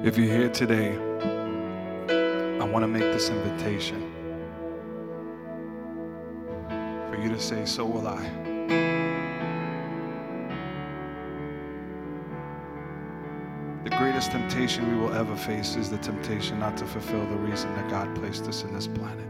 If 0.07 0.17
you're 0.17 0.35
here 0.35 0.49
today, 0.49 0.97
I 2.59 2.65
want 2.65 2.83
to 2.85 2.89
make 2.89 3.03
this 3.03 3.29
invitation 3.29 4.11
for 7.11 7.21
you 7.23 7.29
to 7.29 7.39
say, 7.39 7.67
So 7.67 7.85
will 7.85 8.09
I. 8.09 9.10
greatest 14.21 14.33
temptation 14.33 14.87
we 14.87 15.01
will 15.01 15.15
ever 15.15 15.35
face 15.35 15.77
is 15.77 15.89
the 15.89 15.97
temptation 15.97 16.59
not 16.59 16.77
to 16.77 16.85
fulfill 16.85 17.25
the 17.27 17.37
reason 17.37 17.75
that 17.75 17.89
God 17.89 18.15
placed 18.17 18.47
us 18.49 18.65
in 18.65 18.75
this 18.75 18.87
planet. 18.87 19.25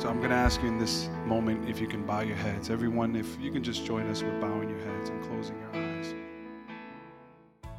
So 0.00 0.08
I'm 0.08 0.18
going 0.18 0.30
to 0.30 0.36
ask 0.36 0.62
you 0.62 0.68
in 0.68 0.78
this 0.78 1.08
moment 1.24 1.68
if 1.68 1.80
you 1.80 1.88
can 1.88 2.06
bow 2.06 2.20
your 2.20 2.36
heads. 2.36 2.70
Everyone, 2.70 3.16
if 3.16 3.40
you 3.40 3.50
can 3.50 3.64
just 3.64 3.84
join 3.84 4.08
us 4.08 4.22
with 4.22 4.40
bowing 4.40 4.68
your 4.68 4.78
heads 4.78 5.08
and 5.08 5.20
closing 5.24 5.58
your 5.58 5.82
eyes. 5.82 6.14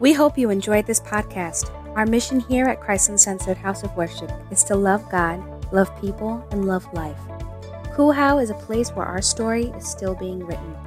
We 0.01 0.11
hope 0.11 0.37
you 0.37 0.49
enjoyed 0.49 0.87
this 0.87 0.99
podcast. 0.99 1.71
Our 1.95 2.05
mission 2.05 2.41
here 2.41 2.65
at 2.65 2.81
Christ 2.81 3.07
Uncensored 3.07 3.55
House 3.55 3.83
of 3.83 3.95
Worship 3.95 4.31
is 4.51 4.65
to 4.65 4.75
love 4.75 5.09
God, 5.09 5.71
love 5.71 5.89
people, 6.01 6.45
and 6.51 6.65
love 6.67 6.85
life. 6.93 7.21
Cool 7.93 8.11
is 8.39 8.49
a 8.49 8.55
place 8.55 8.89
where 8.91 9.05
our 9.05 9.21
story 9.21 9.67
is 9.77 9.87
still 9.87 10.15
being 10.15 10.45
written. 10.45 10.86